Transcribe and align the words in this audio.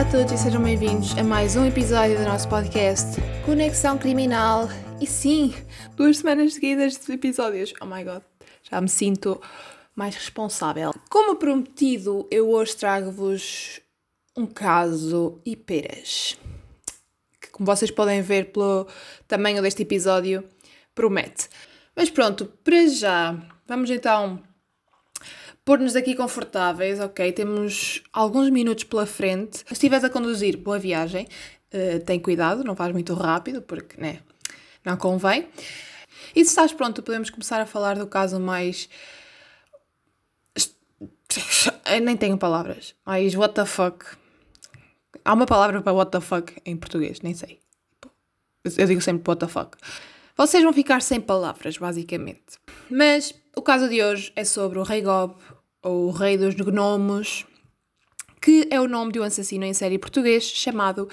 Olá 0.00 0.08
a 0.08 0.12
todos 0.12 0.32
e 0.32 0.38
sejam 0.38 0.62
bem-vindos 0.62 1.14
a 1.18 1.22
mais 1.22 1.56
um 1.56 1.66
episódio 1.66 2.16
do 2.16 2.24
nosso 2.24 2.48
podcast 2.48 3.20
Conexão 3.44 3.98
Criminal. 3.98 4.66
E 4.98 5.06
sim, 5.06 5.54
duas 5.94 6.16
semanas 6.16 6.54
seguidas 6.54 6.96
de 6.96 7.12
episódios. 7.12 7.74
Oh 7.82 7.84
my 7.84 8.02
god, 8.02 8.22
já 8.62 8.80
me 8.80 8.88
sinto 8.88 9.38
mais 9.94 10.14
responsável. 10.14 10.94
Como 11.10 11.36
prometido, 11.36 12.26
eu 12.30 12.48
hoje 12.48 12.76
trago-vos 12.76 13.78
um 14.34 14.46
caso 14.46 15.38
e 15.44 15.54
peras. 15.54 16.38
Que, 17.38 17.50
como 17.50 17.66
vocês 17.66 17.90
podem 17.90 18.22
ver 18.22 18.52
pelo 18.52 18.86
tamanho 19.28 19.60
deste 19.60 19.82
episódio, 19.82 20.42
promete. 20.94 21.46
Mas 21.94 22.08
pronto, 22.08 22.46
para 22.64 22.88
já, 22.88 23.36
vamos 23.66 23.90
então 23.90 24.42
pôr-nos 25.70 25.94
aqui 25.94 26.16
confortáveis, 26.16 26.98
ok? 26.98 27.30
Temos 27.30 28.02
alguns 28.12 28.50
minutos 28.50 28.82
pela 28.82 29.06
frente. 29.06 29.58
Se 29.58 29.74
estiveres 29.74 30.02
a 30.02 30.10
conduzir, 30.10 30.56
boa 30.56 30.80
viagem. 30.80 31.28
Uh, 31.72 32.04
tem 32.04 32.18
cuidado, 32.18 32.64
não 32.64 32.74
vais 32.74 32.92
muito 32.92 33.14
rápido, 33.14 33.62
porque, 33.62 34.00
né, 34.00 34.18
não 34.84 34.96
convém. 34.96 35.46
E 36.34 36.44
se 36.44 36.50
estás 36.50 36.72
pronto, 36.72 37.04
podemos 37.04 37.30
começar 37.30 37.60
a 37.60 37.66
falar 37.66 37.96
do 37.96 38.08
caso 38.08 38.40
mais. 38.40 38.88
Eu 41.86 42.00
nem 42.00 42.16
tenho 42.16 42.36
palavras. 42.36 42.96
Mais 43.06 43.36
what 43.36 43.54
the 43.54 43.64
fuck. 43.64 44.04
Há 45.24 45.32
uma 45.32 45.46
palavra 45.46 45.80
para 45.80 45.92
what 45.92 46.10
the 46.10 46.20
fuck 46.20 46.52
em 46.66 46.76
português, 46.76 47.20
nem 47.20 47.32
sei. 47.32 47.60
Eu 48.76 48.88
digo 48.88 49.00
sempre 49.00 49.22
what 49.24 49.38
the 49.38 49.46
fuck. 49.46 49.78
Vocês 50.36 50.64
vão 50.64 50.72
ficar 50.72 51.00
sem 51.00 51.20
palavras, 51.20 51.78
basicamente. 51.78 52.58
Mas 52.90 53.32
o 53.54 53.62
caso 53.62 53.88
de 53.88 54.02
hoje 54.02 54.32
é 54.34 54.42
sobre 54.42 54.80
o 54.80 54.82
Rei 54.82 55.02
Gob, 55.02 55.36
ou 55.82 56.08
o 56.08 56.10
Rei 56.10 56.36
dos 56.36 56.54
Gnomos, 56.54 57.46
que 58.40 58.68
é 58.70 58.80
o 58.80 58.88
nome 58.88 59.12
de 59.12 59.20
um 59.20 59.22
assassino 59.22 59.64
em 59.64 59.74
série 59.74 59.98
português 59.98 60.44
chamado 60.44 61.08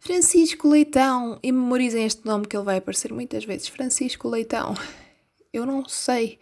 Francisco 0.00 0.68
Leitão. 0.68 1.38
E 1.42 1.52
memorizem 1.52 2.04
este 2.04 2.26
nome 2.26 2.46
que 2.46 2.56
ele 2.56 2.64
vai 2.64 2.78
aparecer 2.78 3.12
muitas 3.12 3.44
vezes: 3.44 3.68
Francisco 3.68 4.28
Leitão. 4.28 4.74
Eu 5.52 5.66
não 5.66 5.86
sei 5.86 6.38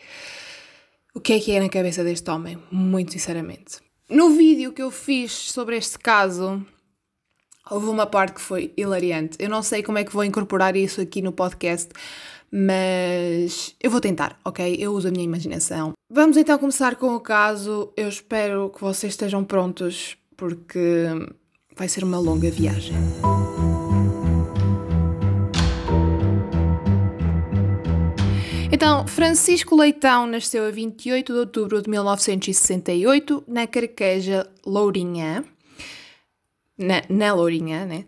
o 1.15 1.21
que 1.21 1.33
é 1.33 1.41
que 1.41 1.53
é 1.53 1.61
na 1.61 1.69
cabeça 1.69 2.05
deste 2.05 2.31
homem, 2.31 2.59
muito 2.71 3.13
sinceramente. 3.13 3.79
No 4.09 4.31
vídeo 4.31 4.73
que 4.73 4.83
eu 4.83 4.91
fiz 4.91 5.33
sobre 5.33 5.77
este 5.77 5.99
caso, 5.99 6.65
houve 7.71 7.87
uma 7.87 8.07
parte 8.07 8.35
que 8.35 8.41
foi 8.41 8.73
hilariante. 8.77 9.37
Eu 9.41 9.49
não 9.49 9.63
sei 9.63 9.83
como 9.83 9.99
é 9.99 10.05
que 10.05 10.13
vou 10.13 10.25
incorporar 10.25 10.77
isso 10.77 11.01
aqui 11.01 11.21
no 11.21 11.33
podcast, 11.33 11.91
mas 12.53 13.75
eu 13.81 13.91
vou 13.91 14.01
tentar, 14.01 14.39
ok? 14.45 14.77
Eu 14.79 14.93
uso 14.93 15.09
a 15.09 15.11
minha 15.11 15.25
imaginação. 15.25 15.93
Vamos 16.11 16.37
então 16.37 16.59
começar 16.59 16.97
com 16.97 17.15
o 17.15 17.21
caso. 17.21 17.93
Eu 17.97 18.09
espero 18.09 18.71
que 18.71 18.81
vocês 18.81 19.13
estejam 19.13 19.45
prontos, 19.45 20.17
porque 20.37 21.07
vai 21.77 21.89
ser 21.89 22.03
uma 22.03 22.19
longa 22.19 22.51
viagem. 22.51 22.97
Então, 28.73 29.07
Francisco 29.07 29.77
Leitão 29.77 30.27
nasceu 30.27 30.65
a 30.65 30.71
28 30.71 31.33
de 31.33 31.39
outubro 31.39 31.83
de 31.83 31.91
1968 31.91 33.45
na 33.47 33.67
Carqueja 33.67 34.49
Lourinhã, 34.65 35.45
na, 36.79 37.03
na 37.09 37.35
né? 37.85 38.07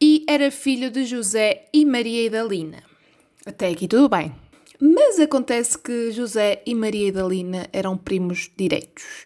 E 0.00 0.24
era 0.28 0.50
filho 0.50 0.90
de 0.90 1.04
José 1.04 1.68
e 1.72 1.84
Maria 1.84 2.26
Idalina. 2.26 2.87
Até 3.48 3.68
aqui 3.68 3.88
tudo 3.88 4.10
bem. 4.10 4.30
Mas 4.78 5.18
acontece 5.18 5.78
que 5.78 6.12
José 6.12 6.62
e 6.66 6.74
Maria 6.74 7.08
Idalina 7.08 7.66
eram 7.72 7.96
primos 7.96 8.50
direitos. 8.54 9.24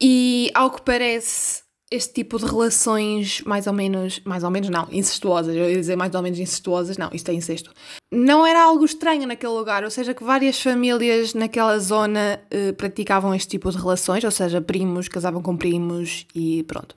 E, 0.00 0.50
ao 0.54 0.70
que 0.70 0.80
parece, 0.80 1.62
este 1.90 2.14
tipo 2.14 2.38
de 2.38 2.46
relações 2.46 3.42
mais 3.42 3.66
ou 3.66 3.74
menos, 3.74 4.18
mais 4.24 4.42
ou 4.42 4.50
menos 4.50 4.70
não, 4.70 4.88
incestuosas, 4.90 5.54
eu 5.54 5.68
ia 5.68 5.76
dizer 5.76 5.94
mais 5.94 6.14
ou 6.14 6.22
menos 6.22 6.38
incestuosas, 6.38 6.96
não, 6.96 7.10
isto 7.12 7.30
é 7.30 7.34
incesto. 7.34 7.70
Não 8.10 8.46
era 8.46 8.62
algo 8.62 8.86
estranho 8.86 9.26
naquele 9.26 9.52
lugar, 9.52 9.84
ou 9.84 9.90
seja, 9.90 10.14
que 10.14 10.24
várias 10.24 10.58
famílias 10.58 11.34
naquela 11.34 11.78
zona 11.78 12.40
eh, 12.50 12.72
praticavam 12.72 13.34
este 13.34 13.50
tipo 13.50 13.70
de 13.70 13.76
relações, 13.76 14.24
ou 14.24 14.30
seja, 14.30 14.62
primos 14.62 15.06
casavam 15.06 15.42
com 15.42 15.54
primos 15.54 16.26
e 16.34 16.62
pronto. 16.62 16.94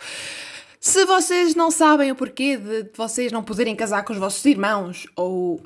Se 0.79 1.05
vocês 1.05 1.55
não 1.55 1.71
sabem 1.71 2.11
o 2.11 2.15
porquê 2.15 2.57
de 2.57 2.89
vocês 2.95 3.31
não 3.31 3.43
poderem 3.43 3.75
casar 3.75 4.03
com 4.03 4.13
os 4.13 4.19
vossos 4.19 4.43
irmãos 4.45 5.07
ou, 5.15 5.61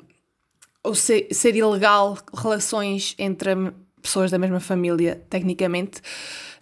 ou 0.82 0.94
ser, 0.94 1.28
ser 1.32 1.54
ilegal 1.54 2.18
relações 2.34 3.14
entre 3.18 3.50
pessoas 4.00 4.30
da 4.30 4.38
mesma 4.38 4.60
família, 4.60 5.22
tecnicamente, 5.30 6.00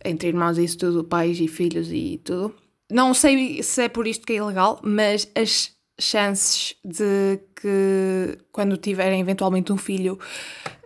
entre 0.05 0.29
irmãos 0.29 0.59
e 0.59 0.65
isso 0.65 0.79
tudo, 0.79 1.05
pais 1.05 1.41
e 1.41 1.49
filhos 1.49 1.91
e 1.91 2.21
tudo. 2.23 2.55
Não 2.91 3.15
sei 3.15 3.63
se 3.63 3.85
é 3.85 3.89
por 3.89 4.07
isto 4.07 4.27
que 4.27 4.33
é 4.33 4.37
ilegal, 4.37 4.81
mas 4.83 5.31
as 5.35 5.73
chances 5.99 6.75
de 6.85 7.39
que 7.55 8.39
quando 8.51 8.77
tiverem 8.77 9.21
eventualmente 9.21 9.73
um 9.73 9.77
filho, 9.77 10.19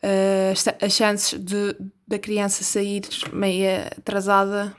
uh, 0.02 0.84
as 0.84 0.92
chances 0.92 1.38
de 1.38 1.74
da 2.06 2.18
criança 2.18 2.62
sair 2.62 3.02
meia 3.32 3.90
atrasada 3.96 4.76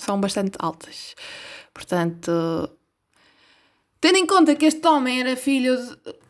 são 0.00 0.20
bastante 0.20 0.52
altas. 0.58 1.14
Portanto, 1.72 2.70
tendo 4.00 4.18
em 4.18 4.26
conta 4.26 4.54
que 4.54 4.66
este 4.66 4.86
homem 4.86 5.20
era 5.20 5.36
filho 5.36 5.76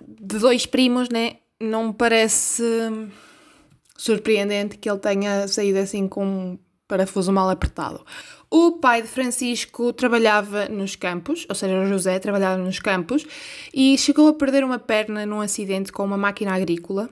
de 0.06 0.38
dois 0.38 0.66
primos, 0.66 1.08
né, 1.08 1.36
não 1.60 1.88
me 1.88 1.94
parece 1.94 2.62
surpreendente 3.96 4.78
que 4.78 4.90
ele 4.90 4.98
tenha 4.98 5.46
saído 5.46 5.78
assim 5.78 6.08
com 6.08 6.24
um 6.24 6.58
parafuso 6.88 7.32
mal 7.32 7.48
apertado. 7.48 8.04
O 8.50 8.72
pai 8.72 9.02
de 9.02 9.08
Francisco 9.08 9.92
trabalhava 9.92 10.68
nos 10.68 10.96
campos, 10.96 11.46
ou 11.48 11.54
seja, 11.54 11.84
José 11.86 12.18
trabalhava 12.18 12.60
nos 12.60 12.80
campos 12.80 13.24
e 13.72 13.96
chegou 13.96 14.26
a 14.28 14.34
perder 14.34 14.64
uma 14.64 14.78
perna 14.78 15.24
num 15.24 15.40
acidente 15.40 15.92
com 15.92 16.04
uma 16.04 16.16
máquina 16.16 16.54
agrícola 16.54 17.08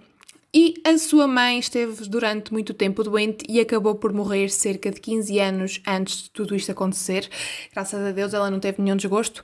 e 0.52 0.74
a 0.82 0.96
sua 0.96 1.26
mãe 1.26 1.58
esteve 1.58 2.08
durante 2.08 2.52
muito 2.52 2.72
tempo 2.72 3.04
doente 3.04 3.44
e 3.48 3.60
acabou 3.60 3.94
por 3.94 4.12
morrer 4.12 4.48
cerca 4.48 4.90
de 4.90 5.00
15 5.00 5.38
anos 5.38 5.82
antes 5.86 6.22
de 6.24 6.30
tudo 6.30 6.54
isto 6.54 6.72
acontecer. 6.72 7.28
Graças 7.72 8.00
a 8.00 8.12
Deus 8.12 8.32
ela 8.32 8.50
não 8.50 8.58
teve 8.58 8.80
nenhum 8.80 8.96
desgosto. 8.96 9.42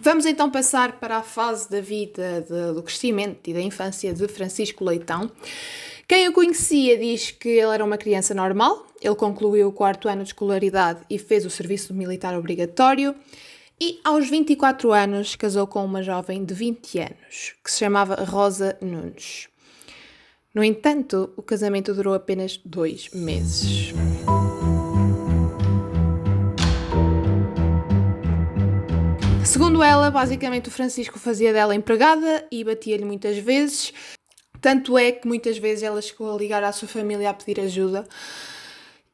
Vamos 0.00 0.26
então 0.26 0.50
passar 0.50 0.98
para 1.00 1.18
a 1.18 1.22
fase 1.22 1.70
da 1.70 1.80
vida, 1.80 2.42
de, 2.42 2.74
do 2.74 2.82
crescimento 2.82 3.48
e 3.48 3.54
da 3.54 3.60
infância 3.60 4.12
de 4.12 4.28
Francisco 4.28 4.84
Leitão. 4.84 5.30
Quem 6.06 6.28
o 6.28 6.32
conhecia 6.32 6.98
diz 6.98 7.30
que 7.30 7.48
ele 7.48 7.72
era 7.72 7.82
uma 7.82 7.96
criança 7.96 8.34
normal, 8.34 8.86
ele 9.00 9.14
concluiu 9.14 9.68
o 9.68 9.72
quarto 9.72 10.08
ano 10.08 10.22
de 10.22 10.28
escolaridade 10.28 11.00
e 11.08 11.18
fez 11.18 11.46
o 11.46 11.50
serviço 11.50 11.94
militar 11.94 12.36
obrigatório. 12.36 13.14
E 13.80 13.98
aos 14.04 14.28
24 14.28 14.92
anos 14.92 15.34
casou 15.34 15.66
com 15.66 15.82
uma 15.84 16.02
jovem 16.02 16.44
de 16.44 16.52
20 16.52 16.98
anos, 16.98 17.54
que 17.64 17.70
se 17.70 17.78
chamava 17.78 18.16
Rosa 18.24 18.76
Nunes. 18.82 19.48
No 20.54 20.62
entanto, 20.62 21.32
o 21.36 21.42
casamento 21.42 21.92
durou 21.92 22.14
apenas 22.14 22.60
dois 22.64 23.10
meses. 23.12 23.92
Segundo 29.44 29.82
ela, 29.82 30.12
basicamente 30.12 30.68
o 30.68 30.70
Francisco 30.70 31.18
fazia 31.18 31.52
dela 31.52 31.74
empregada 31.74 32.46
e 32.52 32.62
batia-lhe 32.62 33.04
muitas 33.04 33.36
vezes. 33.38 33.92
Tanto 34.60 34.96
é 34.96 35.10
que 35.10 35.26
muitas 35.26 35.58
vezes 35.58 35.82
ela 35.82 36.00
chegou 36.00 36.32
a 36.32 36.38
ligar 36.38 36.62
à 36.62 36.70
sua 36.70 36.86
família 36.86 37.30
a 37.30 37.34
pedir 37.34 37.60
ajuda. 37.60 38.06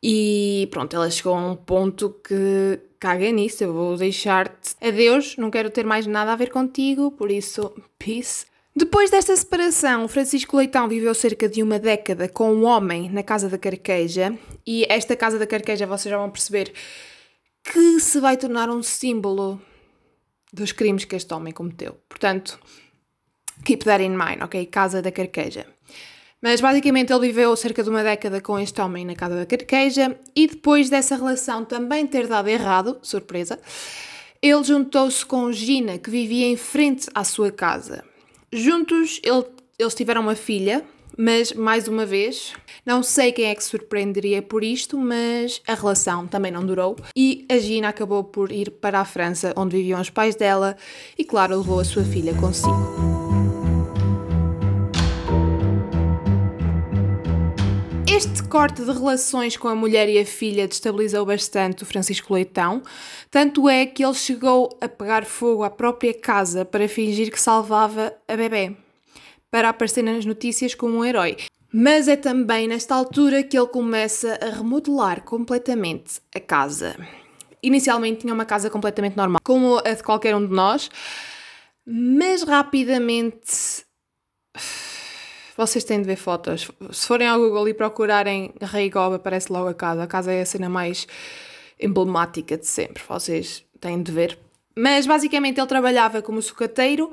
E 0.03 0.69
pronto, 0.71 0.95
ela 0.95 1.11
chegou 1.11 1.35
a 1.35 1.53
um 1.53 1.57
ponto 1.57 2.11
que 2.23 2.81
caga 2.99 3.31
nisso, 3.33 3.65
eu 3.65 3.73
vou 3.73 3.97
deixar-te. 3.97 4.75
Adeus, 4.79 5.39
não 5.39 5.51
quero 5.51 5.71
ter 5.71 5.87
mais 5.87 6.07
nada 6.07 6.35
a 6.35 6.37
ver 6.37 6.51
contigo, 6.51 7.11
por 7.11 7.31
isso, 7.31 7.73
peace. 7.99 8.50
Depois 8.75 9.11
desta 9.11 9.35
separação, 9.37 10.07
Francisco 10.07 10.57
Leitão 10.57 10.89
viveu 10.89 11.13
cerca 11.13 11.49
de 11.49 11.63
uma 11.63 11.79
década 11.79 12.29
com 12.29 12.53
um 12.53 12.65
homem 12.65 13.11
na 13.11 13.23
Casa 13.23 13.49
da 13.49 13.59
Carqueja, 13.59 14.39
e 14.65 14.87
esta 14.89 15.17
Casa 15.17 15.39
da 15.39 15.47
Carqueja 15.47 15.87
vocês 15.87 16.11
já 16.11 16.17
vão 16.17 16.31
perceber 16.31 16.73
que 17.65 17.99
se 17.99 18.21
vai 18.21 18.37
tornar 18.37 18.71
um 18.71 18.83
símbolo 18.83 19.61
dos 20.53 20.71
crimes 20.71 21.05
que 21.05 21.17
este 21.17 21.35
homem 21.35 21.53
cometeu. 21.53 21.97
Portanto, 22.09 22.61
keep 23.65 23.85
that 23.85 24.03
in 24.03 24.11
mind, 24.11 24.43
ok? 24.43 24.65
Casa 24.67 25.03
da 25.03 25.11
Carqueja. 25.11 25.67
Mas 26.41 26.61
basicamente 26.61 27.13
ele 27.13 27.27
viveu 27.27 27.55
cerca 27.57 27.83
de 27.83 27.91
uma 27.91 28.03
década 28.03 28.41
com 28.41 28.59
este 28.59 28.81
homem 28.81 29.05
na 29.05 29.15
Casa 29.15 29.35
da 29.35 29.47
Carqueja 29.47 30.17
e 30.35 30.47
depois 30.47 30.89
dessa 30.89 31.17
relação 31.17 31.65
também 31.65 32.07
ter 32.07 32.29
dado 32.29 32.49
errado, 32.49 32.99
surpresa, 33.03 33.61
ele 34.41 34.65
juntou-se 34.65 35.27
com 35.27 35.53
Gina, 35.53 35.99
que 35.99 36.09
vivia 36.09 36.47
em 36.47 36.57
frente 36.57 37.11
à 37.15 37.25
sua 37.25 37.51
casa. 37.51 38.10
Juntos 38.53 39.21
ele, 39.23 39.45
eles 39.79 39.95
tiveram 39.95 40.23
uma 40.23 40.35
filha, 40.35 40.85
mas 41.17 41.53
mais 41.53 41.87
uma 41.87 42.05
vez, 42.05 42.53
não 42.85 43.01
sei 43.01 43.31
quem 43.31 43.45
é 43.45 43.55
que 43.55 43.63
se 43.63 43.71
surpreenderia 43.71 44.43
por 44.43 44.65
isto, 44.65 44.99
mas 44.99 45.63
a 45.69 45.75
relação 45.75 46.27
também 46.27 46.51
não 46.51 46.67
durou 46.67 46.97
e 47.17 47.47
a 47.49 47.59
Gina 47.59 47.89
acabou 47.89 48.25
por 48.25 48.51
ir 48.51 48.71
para 48.73 49.01
a 49.01 49.05
França, 49.05 49.53
onde 49.57 49.77
viviam 49.77 50.01
os 50.01 50.11
pais 50.11 50.35
dela, 50.35 50.77
e 51.17 51.25
claro, 51.25 51.59
levou 51.59 51.79
a 51.79 51.85
sua 51.85 52.03
filha 52.03 52.35
consigo. 52.35 53.30
Este 58.21 58.43
corte 58.43 58.85
de 58.85 58.93
relações 58.93 59.57
com 59.57 59.67
a 59.67 59.75
mulher 59.75 60.07
e 60.07 60.19
a 60.19 60.27
filha 60.27 60.69
destabilizou 60.69 61.25
bastante 61.25 61.85
o 61.85 61.87
Francisco 61.87 62.35
Leitão, 62.35 62.83
tanto 63.31 63.67
é 63.67 63.87
que 63.87 64.05
ele 64.05 64.13
chegou 64.13 64.77
a 64.79 64.87
pegar 64.87 65.25
fogo 65.25 65.65
à 65.65 65.71
própria 65.71 66.13
casa 66.13 66.63
para 66.63 66.87
fingir 66.87 67.33
que 67.33 67.41
salvava 67.41 68.13
a 68.29 68.37
bebê, 68.37 68.77
para 69.51 69.71
aparecer 69.71 70.03
nas 70.03 70.27
notícias 70.27 70.75
como 70.75 70.99
um 70.99 71.05
herói. 71.05 71.39
Mas 71.73 72.09
é 72.09 72.17
também 72.17 72.69
nesta 72.69 72.95
altura 72.95 73.43
que 73.43 73.59
ele 73.59 73.69
começa 73.69 74.39
a 74.43 74.51
remodelar 74.51 75.23
completamente 75.23 76.21
a 76.37 76.41
casa. 76.41 76.97
Inicialmente 77.63 78.21
tinha 78.21 78.35
uma 78.35 78.45
casa 78.45 78.69
completamente 78.69 79.17
normal, 79.17 79.41
como 79.43 79.79
a 79.79 79.95
de 79.95 80.03
qualquer 80.03 80.37
um 80.37 80.47
de 80.47 80.53
nós, 80.53 80.91
mas 81.87 82.43
rapidamente 82.43 83.83
vocês 85.61 85.85
têm 85.85 86.01
de 86.01 86.07
ver 86.07 86.17
fotos. 86.17 86.71
Se 86.91 87.07
forem 87.07 87.29
ao 87.29 87.39
Google 87.39 87.69
e 87.69 87.75
procurarem 87.75 88.51
Rei 88.63 88.89
Gob, 88.89 89.17
aparece 89.17 89.53
logo 89.53 89.69
a 89.69 89.75
casa. 89.75 90.03
A 90.03 90.07
casa 90.07 90.33
é 90.33 90.41
a 90.41 90.47
cena 90.47 90.71
mais 90.71 91.07
emblemática 91.79 92.57
de 92.57 92.67
sempre. 92.67 93.03
Vocês 93.07 93.63
têm 93.79 94.03
de 94.03 94.11
ver. 94.11 94.39
Mas 94.75 95.07
basicamente 95.07 95.61
ele 95.61 95.67
trabalhava 95.67 96.23
como 96.23 96.41
sucateiro 96.41 97.11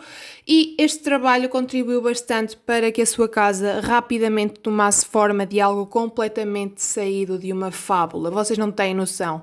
e 0.48 0.76
este 0.80 1.04
trabalho 1.04 1.50
contribuiu 1.50 2.02
bastante 2.02 2.56
para 2.56 2.90
que 2.90 3.02
a 3.02 3.06
sua 3.06 3.28
casa 3.28 3.82
rapidamente 3.82 4.62
tomasse 4.62 5.06
forma 5.06 5.46
de 5.46 5.60
algo 5.60 5.86
completamente 5.86 6.82
saído 6.82 7.38
de 7.38 7.52
uma 7.52 7.70
fábula. 7.70 8.32
Vocês 8.32 8.58
não 8.58 8.72
têm 8.72 8.94
noção. 8.94 9.42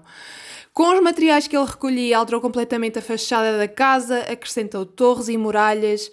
Com 0.72 0.94
os 0.94 1.00
materiais 1.02 1.46
que 1.46 1.56
ele 1.56 1.66
recolhia, 1.66 2.16
alterou 2.16 2.40
completamente 2.40 2.98
a 2.98 3.02
fachada 3.02 3.58
da 3.58 3.68
casa, 3.68 4.20
acrescentou 4.20 4.86
torres 4.86 5.28
e 5.28 5.36
muralhas 5.36 6.10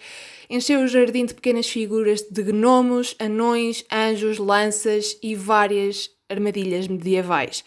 encheu 0.52 0.82
o 0.82 0.88
jardim 0.88 1.26
de 1.26 1.34
pequenas 1.34 1.68
figuras 1.68 2.22
de 2.22 2.44
gnomos, 2.44 3.16
anões, 3.18 3.86
anjos, 3.90 4.38
lanças 4.38 5.18
e 5.24 5.34
várias 5.34 6.10
armadilhas 6.30 6.90
medievais. 6.90 7.64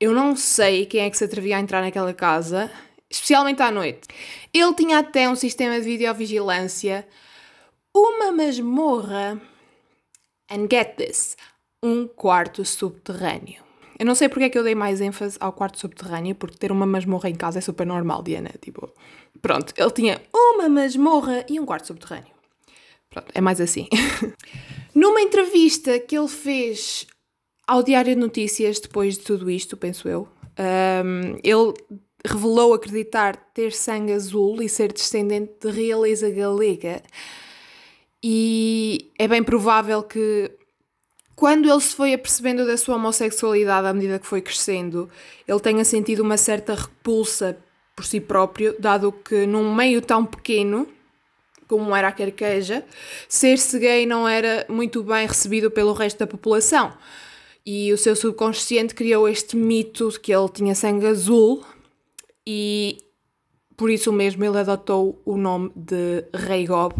Eu 0.00 0.14
não 0.14 0.34
sei 0.34 0.86
quem 0.86 1.02
é 1.02 1.10
que 1.10 1.18
se 1.18 1.24
atrevia 1.24 1.58
a 1.58 1.60
entrar 1.60 1.82
naquela 1.82 2.14
casa, 2.14 2.70
especialmente 3.10 3.62
à 3.62 3.70
noite. 3.70 4.08
Ele 4.52 4.72
tinha 4.72 4.98
até 4.98 5.28
um 5.28 5.36
sistema 5.36 5.78
de 5.78 5.84
videovigilância, 5.84 7.06
uma 7.94 8.32
masmorra, 8.32 9.40
and 10.50 10.66
get 10.70 10.96
this, 10.96 11.36
um 11.82 12.08
quarto 12.08 12.64
subterrâneo. 12.64 13.62
Eu 13.98 14.06
não 14.06 14.14
sei 14.14 14.28
porque 14.28 14.44
é 14.44 14.48
que 14.48 14.58
eu 14.58 14.64
dei 14.64 14.74
mais 14.74 15.02
ênfase 15.02 15.36
ao 15.38 15.52
quarto 15.52 15.78
subterrâneo, 15.78 16.34
porque 16.34 16.56
ter 16.56 16.72
uma 16.72 16.86
masmorra 16.86 17.28
em 17.28 17.34
casa 17.34 17.58
é 17.58 17.62
super 17.62 17.86
normal, 17.86 18.22
Diana. 18.22 18.50
Tipo, 18.60 18.90
pronto, 19.44 19.74
ele 19.76 19.90
tinha 19.90 20.22
uma 20.34 20.70
masmorra 20.70 21.44
e 21.50 21.60
um 21.60 21.66
quarto 21.66 21.88
subterrâneo. 21.88 22.32
Pronto, 23.10 23.30
é 23.34 23.42
mais 23.42 23.60
assim. 23.60 23.86
Numa 24.94 25.20
entrevista 25.20 25.98
que 25.98 26.16
ele 26.16 26.28
fez 26.28 27.06
ao 27.66 27.82
Diário 27.82 28.14
de 28.14 28.20
Notícias, 28.20 28.80
depois 28.80 29.18
de 29.18 29.24
tudo 29.24 29.50
isto, 29.50 29.76
penso 29.76 30.08
eu, 30.08 30.26
um, 31.04 31.38
ele 31.44 31.74
revelou 32.26 32.72
acreditar 32.72 33.36
ter 33.52 33.70
sangue 33.70 34.14
azul 34.14 34.62
e 34.62 34.68
ser 34.68 34.90
descendente 34.90 35.52
de 35.60 35.70
realeza 35.70 36.30
galega. 36.30 37.02
E 38.22 39.12
é 39.18 39.28
bem 39.28 39.42
provável 39.42 40.02
que 40.02 40.50
quando 41.36 41.68
ele 41.70 41.80
se 41.82 41.94
foi 41.94 42.14
apercebendo 42.14 42.64
da 42.64 42.78
sua 42.78 42.96
homossexualidade 42.96 43.88
à 43.88 43.92
medida 43.92 44.18
que 44.18 44.26
foi 44.26 44.40
crescendo, 44.40 45.10
ele 45.46 45.60
tenha 45.60 45.84
sentido 45.84 46.20
uma 46.20 46.38
certa 46.38 46.74
repulsa 46.74 47.58
por 47.94 48.04
si 48.04 48.20
próprio, 48.20 48.74
dado 48.78 49.12
que 49.12 49.46
num 49.46 49.74
meio 49.74 50.02
tão 50.02 50.24
pequeno 50.24 50.88
como 51.66 51.94
era 51.94 52.08
a 52.08 52.12
Carqueja, 52.12 52.84
ser-se 53.28 53.78
gay 53.78 54.06
não 54.06 54.28
era 54.28 54.66
muito 54.68 55.02
bem 55.02 55.26
recebido 55.26 55.70
pelo 55.70 55.92
resto 55.92 56.18
da 56.18 56.26
população. 56.26 56.92
E 57.64 57.92
o 57.92 57.98
seu 57.98 58.14
subconsciente 58.14 58.94
criou 58.94 59.28
este 59.28 59.56
mito 59.56 60.10
de 60.10 60.20
que 60.20 60.32
ele 60.32 60.48
tinha 60.50 60.74
sangue 60.74 61.06
azul 61.06 61.64
e 62.46 62.98
por 63.76 63.90
isso 63.90 64.12
mesmo 64.12 64.44
ele 64.44 64.58
adotou 64.58 65.20
o 65.24 65.36
nome 65.36 65.72
de 65.74 66.24
Rei 66.34 66.66
Gob, 66.66 66.94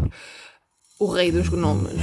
o 0.99 1.05
rei 1.05 1.31
dos 1.31 1.49
gnomos. 1.49 1.93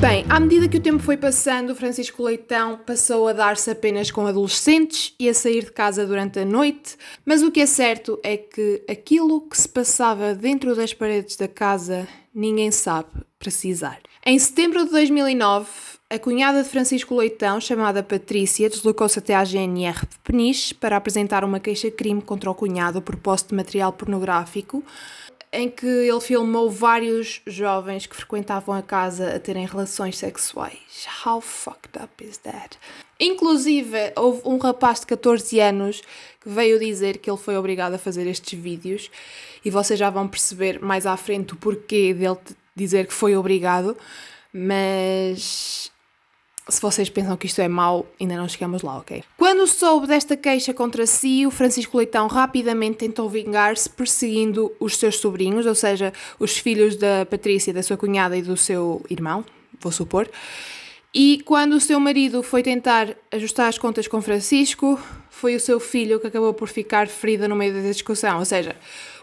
Bem, 0.00 0.24
à 0.28 0.38
medida 0.38 0.68
que 0.68 0.76
o 0.76 0.80
tempo 0.80 1.02
foi 1.02 1.16
passando, 1.16 1.74
Francisco 1.74 2.22
Leitão 2.22 2.78
passou 2.84 3.28
a 3.28 3.32
dar-se 3.32 3.70
apenas 3.70 4.10
com 4.10 4.26
adolescentes 4.26 5.14
e 5.18 5.28
a 5.28 5.34
sair 5.34 5.64
de 5.64 5.72
casa 5.72 6.06
durante 6.06 6.38
a 6.38 6.44
noite, 6.44 6.96
mas 7.24 7.42
o 7.42 7.50
que 7.50 7.60
é 7.60 7.66
certo 7.66 8.18
é 8.22 8.36
que 8.36 8.82
aquilo 8.88 9.40
que 9.42 9.56
se 9.56 9.68
passava 9.68 10.34
dentro 10.34 10.74
das 10.74 10.92
paredes 10.92 11.36
da 11.36 11.48
casa 11.48 12.06
ninguém 12.34 12.70
sabe 12.70 13.08
precisar. 13.38 14.00
Em 14.26 14.38
setembro 14.38 14.84
de 14.84 14.90
2009, 14.90 15.68
a 16.10 16.18
cunhada 16.18 16.62
de 16.62 16.68
Francisco 16.68 17.14
Leitão, 17.14 17.60
chamada 17.60 18.02
Patrícia, 18.02 18.68
deslocou-se 18.68 19.18
até 19.18 19.34
à 19.34 19.44
GNR 19.44 20.00
de 20.00 20.18
Peniche 20.22 20.74
para 20.74 20.96
apresentar 20.96 21.44
uma 21.44 21.60
queixa-crime 21.60 22.22
contra 22.22 22.50
o 22.50 22.54
cunhado 22.54 23.00
por 23.00 23.16
posse 23.16 23.48
de 23.48 23.54
material 23.54 23.92
pornográfico 23.92 24.82
em 25.54 25.70
que 25.70 25.86
ele 25.86 26.20
filmou 26.20 26.68
vários 26.68 27.40
jovens 27.46 28.06
que 28.06 28.16
frequentavam 28.16 28.74
a 28.74 28.82
casa 28.82 29.36
a 29.36 29.38
terem 29.38 29.64
relações 29.64 30.18
sexuais. 30.18 31.06
How 31.24 31.40
fucked 31.40 31.96
up 32.02 32.24
is 32.24 32.38
that? 32.38 32.76
Inclusive, 33.20 33.96
houve 34.16 34.42
um 34.44 34.58
rapaz 34.58 35.00
de 35.00 35.06
14 35.06 35.60
anos 35.60 36.02
que 36.40 36.48
veio 36.48 36.78
dizer 36.80 37.18
que 37.18 37.30
ele 37.30 37.38
foi 37.38 37.56
obrigado 37.56 37.94
a 37.94 37.98
fazer 37.98 38.26
estes 38.26 38.58
vídeos 38.58 39.08
e 39.64 39.70
vocês 39.70 39.98
já 39.98 40.10
vão 40.10 40.26
perceber 40.26 40.80
mais 40.82 41.06
à 41.06 41.16
frente 41.16 41.54
o 41.54 41.56
porquê 41.56 42.12
dele 42.12 42.36
dizer 42.74 43.06
que 43.06 43.14
foi 43.14 43.36
obrigado, 43.36 43.96
mas 44.52 45.92
se 46.68 46.80
vocês 46.80 47.10
pensam 47.10 47.36
que 47.36 47.46
isto 47.46 47.60
é 47.60 47.68
mau, 47.68 48.06
ainda 48.18 48.36
não 48.36 48.48
chegamos 48.48 48.82
lá, 48.82 48.98
ok? 48.98 49.22
Quando 49.36 49.66
soube 49.66 50.06
desta 50.06 50.36
queixa 50.36 50.72
contra 50.72 51.06
si, 51.06 51.46
o 51.46 51.50
Francisco 51.50 51.96
Leitão 51.98 52.26
rapidamente 52.26 52.98
tentou 52.98 53.28
vingar-se 53.28 53.88
perseguindo 53.90 54.72
os 54.80 54.96
seus 54.96 55.18
sobrinhos, 55.18 55.66
ou 55.66 55.74
seja, 55.74 56.12
os 56.38 56.56
filhos 56.56 56.96
da 56.96 57.26
Patrícia, 57.26 57.72
da 57.72 57.82
sua 57.82 57.96
cunhada 57.96 58.36
e 58.36 58.42
do 58.42 58.56
seu 58.56 59.04
irmão, 59.10 59.44
vou 59.78 59.92
supor. 59.92 60.28
E 61.12 61.42
quando 61.44 61.74
o 61.74 61.80
seu 61.80 62.00
marido 62.00 62.42
foi 62.42 62.62
tentar 62.62 63.14
ajustar 63.30 63.68
as 63.68 63.78
contas 63.78 64.08
com 64.08 64.20
Francisco, 64.20 64.98
foi 65.30 65.54
o 65.54 65.60
seu 65.60 65.78
filho 65.78 66.18
que 66.18 66.26
acabou 66.26 66.54
por 66.54 66.68
ficar 66.68 67.06
ferido 67.06 67.46
no 67.48 67.54
meio 67.54 67.74
da 67.74 67.80
discussão. 67.82 68.38
Ou 68.38 68.44
seja, 68.44 68.74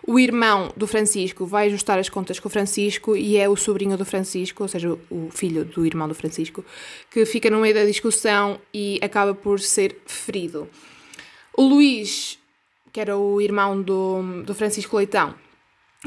o 0.06 0.20
irmão 0.20 0.72
do 0.76 0.88
Francisco 0.88 1.46
vai 1.46 1.68
ajustar 1.68 2.00
as 2.00 2.10
contas 2.10 2.40
com 2.40 2.48
o 2.48 2.52
Francisco 2.52 3.16
e 3.16 3.38
é 3.38 3.48
o 3.48 3.56
sobrinho 3.56 3.98
do 3.98 4.06
Francisco, 4.06 4.64
ou 4.64 4.68
seja, 4.68 4.98
o 5.10 5.30
filho 5.32 5.64
do 5.64 5.86
irmão 5.86 6.08
do 6.08 6.16
Francisco, 6.16 6.66
que 7.10 7.26
fica 7.26 7.50
no 7.50 7.60
meio 7.60 7.74
da 7.74 7.86
discussão 7.86 8.60
e 8.74 9.00
acaba 9.02 9.34
por 9.34 9.60
ser 9.60 9.98
ferido. 10.06 10.68
O 11.56 11.64
Luís, 11.64 12.40
que 12.92 13.00
era 13.00 13.18
o 13.18 13.40
irmão 13.40 13.82
do, 13.82 14.44
do 14.44 14.56
Francisco 14.56 14.98
Leitão, 14.98 15.36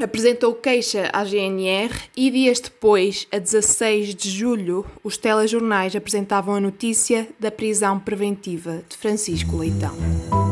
apresentou 0.01 0.53
queixa 0.53 1.09
à 1.13 1.23
GNR 1.23 1.93
e 2.17 2.29
dias 2.29 2.59
depois, 2.59 3.27
a 3.31 3.39
16 3.39 4.13
de 4.13 4.29
julho, 4.29 4.85
os 5.03 5.15
telejornais 5.15 5.95
apresentavam 5.95 6.55
a 6.55 6.59
notícia 6.59 7.27
da 7.39 7.49
prisão 7.49 7.97
preventiva 7.97 8.83
de 8.89 8.97
Francisco 8.97 9.55
Leitão. 9.55 10.44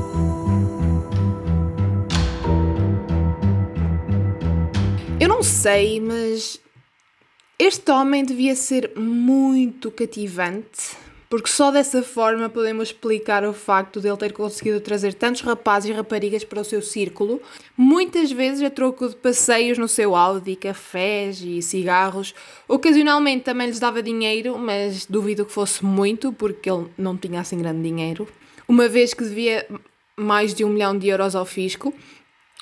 Eu 5.24 5.30
não 5.30 5.42
sei, 5.42 6.02
mas 6.02 6.60
este 7.58 7.90
homem 7.90 8.26
devia 8.26 8.54
ser 8.58 8.92
muito 8.98 9.90
cativante 9.90 10.98
porque 11.30 11.48
só 11.50 11.72
dessa 11.72 12.04
forma 12.04 12.50
podemos 12.50 12.90
explicar 12.90 13.46
o 13.46 13.54
facto 13.54 14.02
de 14.02 14.10
ele 14.10 14.18
ter 14.18 14.34
conseguido 14.34 14.82
trazer 14.82 15.14
tantos 15.14 15.40
rapazes 15.40 15.90
e 15.90 15.94
raparigas 15.94 16.44
para 16.44 16.60
o 16.60 16.66
seu 16.66 16.82
círculo, 16.82 17.42
muitas 17.78 18.34
vezes 18.34 18.62
a 18.64 18.70
troco 18.70 19.08
de 19.08 19.16
passeios 19.16 19.78
no 19.78 19.88
seu 19.88 20.14
Audi, 20.14 20.58
cafés 20.58 21.42
e 21.42 21.62
cigarros. 21.62 22.36
Ocasionalmente 22.68 23.46
também 23.46 23.68
lhes 23.68 23.80
dava 23.80 24.04
dinheiro, 24.04 24.60
mas 24.60 25.06
duvido 25.06 25.46
que 25.46 25.54
fosse 25.54 25.86
muito, 25.86 26.34
porque 26.34 26.70
ele 26.70 26.88
não 26.98 27.16
tinha 27.16 27.40
assim 27.40 27.58
grande 27.58 27.82
dinheiro, 27.82 28.28
uma 28.68 28.90
vez 28.90 29.14
que 29.14 29.24
devia 29.24 29.66
mais 30.18 30.54
de 30.54 30.66
um 30.66 30.70
milhão 30.70 30.98
de 30.98 31.08
euros 31.08 31.34
ao 31.34 31.46
fisco. 31.46 31.94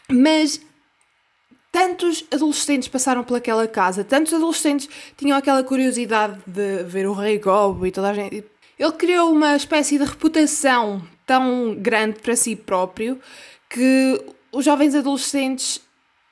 Mas 0.08 0.62
tantos 1.72 2.26
adolescentes 2.32 2.90
passaram 2.90 3.24
pelaquela 3.24 3.68
casa, 3.68 4.04
tantos 4.04 4.34
adolescentes 4.34 4.90
tinham 5.16 5.38
aquela 5.38 5.64
curiosidade 5.64 6.38
de 6.46 6.84
ver 6.84 7.08
o 7.08 7.14
Rei 7.14 7.40
Gobo 7.40 7.88
e 7.88 7.92
toda 7.92 8.10
a 8.10 8.14
gente. 8.14 8.44
Ele 8.78 8.92
criou 8.94 9.32
uma 9.32 9.56
espécie 9.56 9.98
de 9.98 10.04
reputação 10.04 11.02
tão 11.26 11.76
grande 11.76 12.20
para 12.20 12.36
si 12.36 12.56
próprio 12.56 13.20
que 13.70 14.22
os 14.52 14.66
jovens 14.66 14.96
adolescentes 14.96 15.82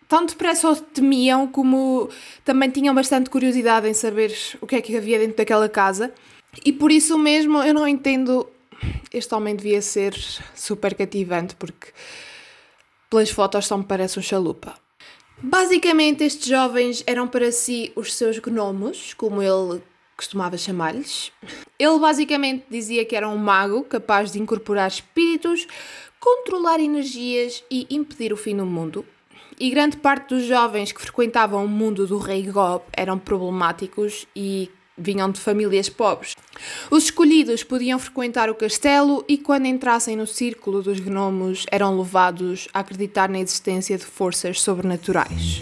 tão 0.10 0.26
depressa 0.26 0.70
o 0.70 0.76
temiam 0.76 1.48
como 1.48 2.10
também 2.44 2.70
tinham 2.70 2.94
bastante 2.94 3.30
curiosidade 3.30 3.88
em 3.88 3.94
saber 3.94 4.36
o 4.60 4.68
que 4.68 4.76
é 4.76 4.82
que 4.82 4.98
havia 4.98 5.20
dentro 5.20 5.38
daquela 5.38 5.70
casa. 5.70 6.12
E 6.66 6.74
por 6.74 6.92
isso 6.92 7.18
mesmo 7.18 7.62
eu 7.64 7.74
não 7.74 7.88
entendo. 7.88 8.50
Este 9.14 9.34
homem 9.36 9.56
devia 9.56 9.82
ser 9.82 10.16
super 10.56 10.96
cativante 10.96 11.56
porque 11.56 11.92
pelas 13.10 13.30
fotos 13.30 13.68
só 13.68 13.78
me 13.78 13.84
parece 13.84 14.18
um 14.18 14.22
chalupa. 14.22 14.74
Basicamente, 15.42 16.24
estes 16.24 16.48
jovens 16.48 17.04
eram 17.08 17.28
para 17.28 17.52
si 17.52 17.92
os 17.96 18.14
seus 18.14 18.40
gnomos, 18.40 19.14
como 19.14 19.42
ele 19.42 19.82
costumava 20.18 20.58
chamar-lhes. 20.58 21.32
Ele 21.78 21.98
basicamente 21.98 22.66
dizia 22.70 23.06
que 23.06 23.16
era 23.16 23.28
um 23.30 23.38
mago 23.38 23.84
capaz 23.84 24.34
de 24.34 24.40
incorporar 24.40 24.90
espíritos, 24.90 25.66
controlar 26.20 26.82
energias 26.82 27.64
e 27.72 27.88
impedir 27.90 28.34
o 28.34 28.38
fim 28.38 28.58
do 28.58 28.66
mundo. 28.66 29.06
E 29.58 29.70
grande 29.70 29.96
parte 29.98 30.36
dos 30.36 30.44
jovens 30.44 30.92
que 30.92 31.02
frequentavam 31.02 31.64
o 31.64 31.68
mundo 31.70 32.06
do 32.06 32.18
rei 32.18 32.44
Gob 32.44 32.84
eram 32.92 33.18
problemáticos 33.18 34.28
e 34.36 34.70
vinham 35.00 35.32
de 35.32 35.40
famílias 35.40 35.90
pobres. 35.90 36.36
Os 36.92 37.06
escolhidos 37.06 37.64
podiam 37.64 37.98
frequentar 37.98 38.50
o 38.50 38.56
castelo 38.56 39.24
e, 39.28 39.38
quando 39.38 39.66
entrassem 39.66 40.16
no 40.16 40.28
círculo 40.28 40.82
dos 40.82 41.00
gnomos, 41.00 41.66
eram 41.72 41.98
levados 41.98 42.68
a 42.74 42.80
acreditar 42.80 43.30
na 43.30 43.40
existência 43.40 43.98
de 43.98 44.06
forças 44.06 44.62
sobrenaturais. 44.62 45.62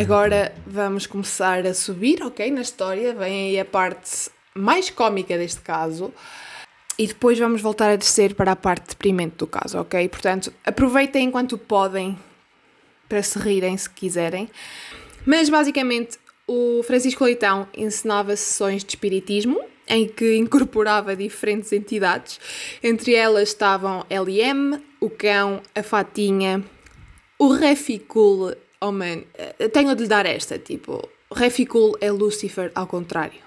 Agora 0.00 0.54
vamos 0.66 1.06
começar 1.06 1.66
a 1.66 1.74
subir, 1.74 2.22
ok? 2.22 2.50
Na 2.50 2.62
história, 2.62 3.14
vem 3.14 3.48
aí 3.48 3.60
a 3.60 3.64
parte 3.64 4.30
mais 4.54 4.88
cómica 4.88 5.36
deste 5.36 5.60
caso. 5.60 6.12
E 6.98 7.06
depois 7.06 7.38
vamos 7.38 7.60
voltar 7.60 7.90
a 7.90 7.96
descer 7.96 8.34
para 8.34 8.52
a 8.52 8.56
parte 8.56 8.88
deprimente 8.88 9.36
do 9.36 9.46
caso, 9.46 9.78
ok? 9.78 10.08
Portanto, 10.08 10.52
aproveitem 10.64 11.24
enquanto 11.24 11.56
podem 11.56 12.18
para 13.10 13.22
se 13.22 13.38
rirem 13.38 13.76
se 13.76 13.90
quiserem. 13.90 14.48
Mas 15.26 15.50
basicamente 15.50 16.18
o 16.46 16.82
Francisco 16.82 17.24
Leitão 17.24 17.68
ensinava 17.76 18.34
sessões 18.34 18.82
de 18.82 18.92
espiritismo 18.92 19.60
em 19.86 20.08
que 20.08 20.36
incorporava 20.36 21.16
diferentes 21.16 21.72
entidades. 21.72 22.40
Entre 22.82 23.14
elas 23.14 23.48
estavam 23.48 24.06
LM, 24.08 24.80
o 25.00 25.10
cão, 25.10 25.60
a 25.74 25.82
fatinha, 25.82 26.64
o 27.38 27.52
Reficul. 27.52 28.54
Oh 28.80 28.92
man, 28.92 29.24
tenho 29.72 29.94
de 29.94 30.02
lhe 30.02 30.08
dar 30.08 30.24
esta, 30.24 30.58
tipo, 30.58 31.06
Reficul 31.30 31.98
é 32.00 32.10
Lucifer 32.10 32.70
ao 32.74 32.86
contrário. 32.86 33.40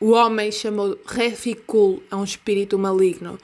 O 0.00 0.12
homem 0.12 0.52
chamou 0.52 0.96
Reficul 1.04 2.02
a 2.10 2.16
um 2.16 2.24
espírito 2.24 2.78
maligno. 2.78 3.38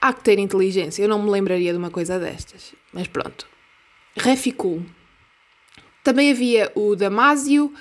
Há 0.00 0.12
que 0.12 0.24
ter 0.24 0.38
inteligência, 0.38 1.02
eu 1.02 1.08
não 1.08 1.22
me 1.22 1.30
lembraria 1.30 1.70
de 1.70 1.78
uma 1.78 1.90
coisa 1.90 2.18
destas, 2.18 2.74
mas 2.92 3.06
pronto. 3.06 3.51
Reficul. 4.16 4.84
Também 6.02 6.30
havia 6.30 6.70
o 6.74 6.96
Damásio 6.96 7.72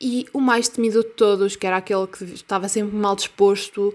e 0.00 0.26
o 0.32 0.40
mais 0.40 0.68
temido 0.68 1.02
de 1.02 1.10
todos, 1.10 1.56
que 1.56 1.66
era 1.66 1.76
aquele 1.76 2.06
que 2.06 2.24
estava 2.24 2.68
sempre 2.68 2.96
mal 2.96 3.14
disposto 3.14 3.94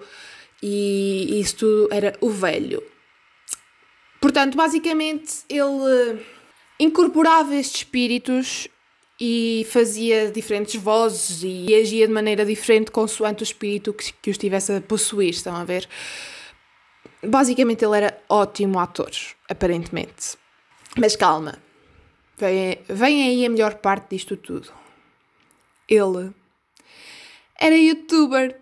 e 0.62 1.40
isso 1.40 1.58
tudo 1.58 1.90
era 1.92 2.16
o 2.22 2.30
velho. 2.30 2.84
Portanto, 4.22 4.56
basicamente, 4.56 5.44
ele 5.50 6.24
incorporava 6.80 7.56
estes 7.56 7.82
espíritos 7.82 8.68
e 9.20 9.68
fazia 9.70 10.32
diferentes 10.32 10.76
vozes 10.76 11.42
e 11.44 11.74
agia 11.76 12.08
de 12.08 12.14
maneira 12.14 12.46
diferente 12.46 12.92
consoante 12.92 13.44
o 13.44 13.46
espírito 13.46 13.94
que, 13.94 14.14
que 14.14 14.30
o 14.30 14.32
estivesse 14.32 14.72
a 14.72 14.82
possuir, 14.82 15.32
estão 15.32 15.56
a 15.56 15.66
ver? 15.66 15.88
Basicamente, 17.22 17.84
ele 17.84 17.98
era 17.98 18.22
ótimo 18.30 18.80
ator, 18.80 19.12
aparentemente. 19.50 20.38
Mas 20.98 21.16
calma, 21.16 21.58
Vem, 22.38 22.80
vem 22.88 23.24
aí 23.24 23.46
a 23.46 23.50
melhor 23.50 23.76
parte 23.76 24.10
disto 24.16 24.36
tudo. 24.36 24.72
Ele 25.88 26.32
era 27.60 27.78
youtuber. 27.78 28.60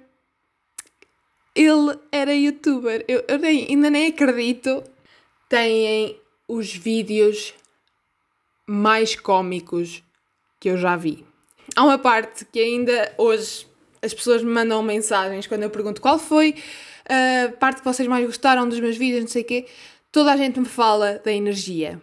Ele 1.55 1.99
era 2.11 2.33
youtuber. 2.33 3.05
Eu, 3.07 3.23
eu 3.27 3.39
nem, 3.39 3.67
ainda 3.67 3.89
nem 3.89 4.07
acredito. 4.07 4.83
Têm 5.49 6.17
os 6.47 6.73
vídeos 6.73 7.53
mais 8.67 9.15
cómicos 9.15 10.03
que 10.59 10.69
eu 10.69 10.77
já 10.77 10.95
vi. 10.95 11.25
Há 11.75 11.83
uma 11.83 11.97
parte 11.97 12.45
que 12.45 12.59
ainda 12.59 13.13
hoje 13.17 13.67
as 14.01 14.13
pessoas 14.13 14.43
me 14.43 14.51
mandam 14.51 14.81
mensagens 14.81 15.47
quando 15.47 15.63
eu 15.63 15.69
pergunto 15.69 16.01
qual 16.01 16.17
foi 16.17 16.55
a 17.05 17.51
parte 17.57 17.79
que 17.79 17.85
vocês 17.85 18.07
mais 18.07 18.25
gostaram 18.25 18.67
dos 18.67 18.79
meus 18.79 18.97
vídeos, 18.97 19.21
não 19.21 19.27
sei 19.27 19.41
o 19.41 19.45
quê. 19.45 19.65
Toda 20.11 20.33
a 20.33 20.37
gente 20.37 20.59
me 20.59 20.65
fala 20.65 21.21
da 21.23 21.31
energia. 21.31 22.01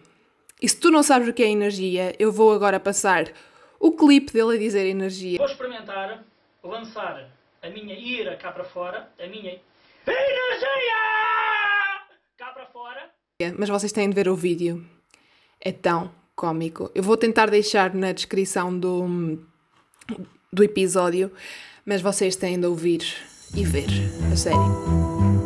E 0.61 0.67
se 0.67 0.77
tu 0.77 0.91
não 0.91 1.01
sabes 1.01 1.27
o 1.27 1.33
que 1.33 1.43
é 1.43 1.49
energia, 1.49 2.13
eu 2.19 2.31
vou 2.31 2.51
agora 2.53 2.79
passar 2.79 3.31
o 3.79 3.91
clipe 3.93 4.33
dele 4.33 4.55
a 4.55 4.59
dizer 4.59 4.85
energia. 4.85 5.37
Vou 5.37 5.47
experimentar 5.47 6.23
lançar 6.61 7.29
a 7.61 7.69
minha 7.69 7.95
ira 7.95 8.35
cá 8.35 8.51
para 8.51 8.65
fora, 8.65 9.09
a 9.17 9.27
minha 9.27 9.59
energia 10.05 10.95
cá 12.37 12.47
para 12.53 12.65
fora. 12.67 13.09
Mas 13.57 13.69
vocês 13.69 13.91
têm 13.91 14.09
de 14.09 14.15
ver 14.15 14.27
o 14.27 14.35
vídeo. 14.35 14.85
É 15.61 15.71
tão 15.71 16.11
cómico. 16.35 16.91
Eu 16.93 17.03
vou 17.03 17.15
tentar 17.15 17.49
deixar 17.49 17.93
na 17.93 18.11
descrição 18.11 18.77
do, 18.77 19.39
do 20.51 20.63
episódio, 20.63 21.31
mas 21.85 22.01
vocês 22.01 22.35
têm 22.35 22.59
de 22.59 22.65
ouvir 22.65 23.01
e 23.55 23.63
ver, 23.63 23.87
a 24.31 24.35
sério. 24.35 25.38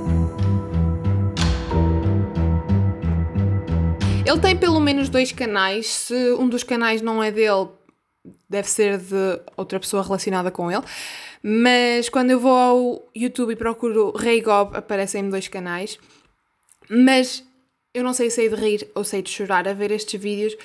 Ele 4.34 4.42
tem 4.42 4.58
pelo 4.58 4.80
menos 4.80 5.10
dois 5.10 5.32
canais. 5.32 5.86
Se 5.86 6.32
um 6.40 6.50
dos 6.50 6.64
canais 6.64 7.04
não 7.04 7.22
é 7.22 7.30
dele, 7.30 7.70
deve 8.50 8.68
ser 8.68 8.98
de 8.98 9.40
outra 9.56 9.80
pessoa 9.80 10.02
relacionada 10.02 10.50
com 10.50 10.72
ele. 10.72 10.82
Mas 11.44 12.10
quando 12.10 12.32
eu 12.32 12.40
vou 12.40 12.58
ao 12.58 13.12
YouTube 13.16 13.54
e 13.54 13.56
procuro 13.56 14.12
Rei 14.18 14.42
Gob, 14.42 14.76
aparecem-me 14.76 15.30
dois 15.30 15.48
canais. 15.48 16.00
Mas 16.90 17.44
eu 17.94 18.04
não 18.04 18.12
sei 18.12 18.32
se 18.32 18.38
sei 18.38 18.50
de 18.50 18.56
rir 18.56 18.90
ou 18.96 19.04
sei 19.04 19.22
de 19.22 19.30
chorar 19.30 19.68
a 19.68 19.74
ver 19.74 19.92
estes 19.92 20.20
vídeos, 20.20 20.58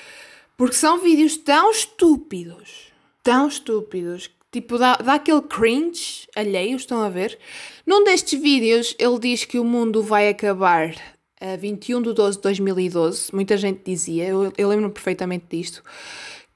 porque 0.57 0.75
são 0.75 0.99
vídeos 0.99 1.37
tão 1.37 1.71
estúpidos, 1.71 2.91
tão 3.23 3.49
estúpidos, 3.49 4.31
tipo, 4.51 4.79
dá, 4.79 4.97
dá 4.97 5.15
aquele 5.15 5.43
cringe 5.43 6.27
alheio, 6.35 6.77
estão 6.77 7.03
a 7.03 7.11
ver? 7.11 7.39
Num 7.87 8.03
destes 8.03 8.41
vídeos 8.41 8.97
ele 8.99 9.19
diz 9.19 9.45
que 9.45 9.59
o 9.59 9.65
mundo 9.65 10.03
vai 10.03 10.31
acabar 10.31 10.95
a 11.41 11.57
21 11.57 12.03
de 12.03 12.13
12 12.13 12.37
de 12.37 12.43
2012, 12.43 13.35
muita 13.35 13.57
gente 13.57 13.81
dizia, 13.85 14.27
eu, 14.27 14.53
eu 14.57 14.69
lembro-me 14.69 14.93
perfeitamente 14.93 15.47
disto, 15.51 15.83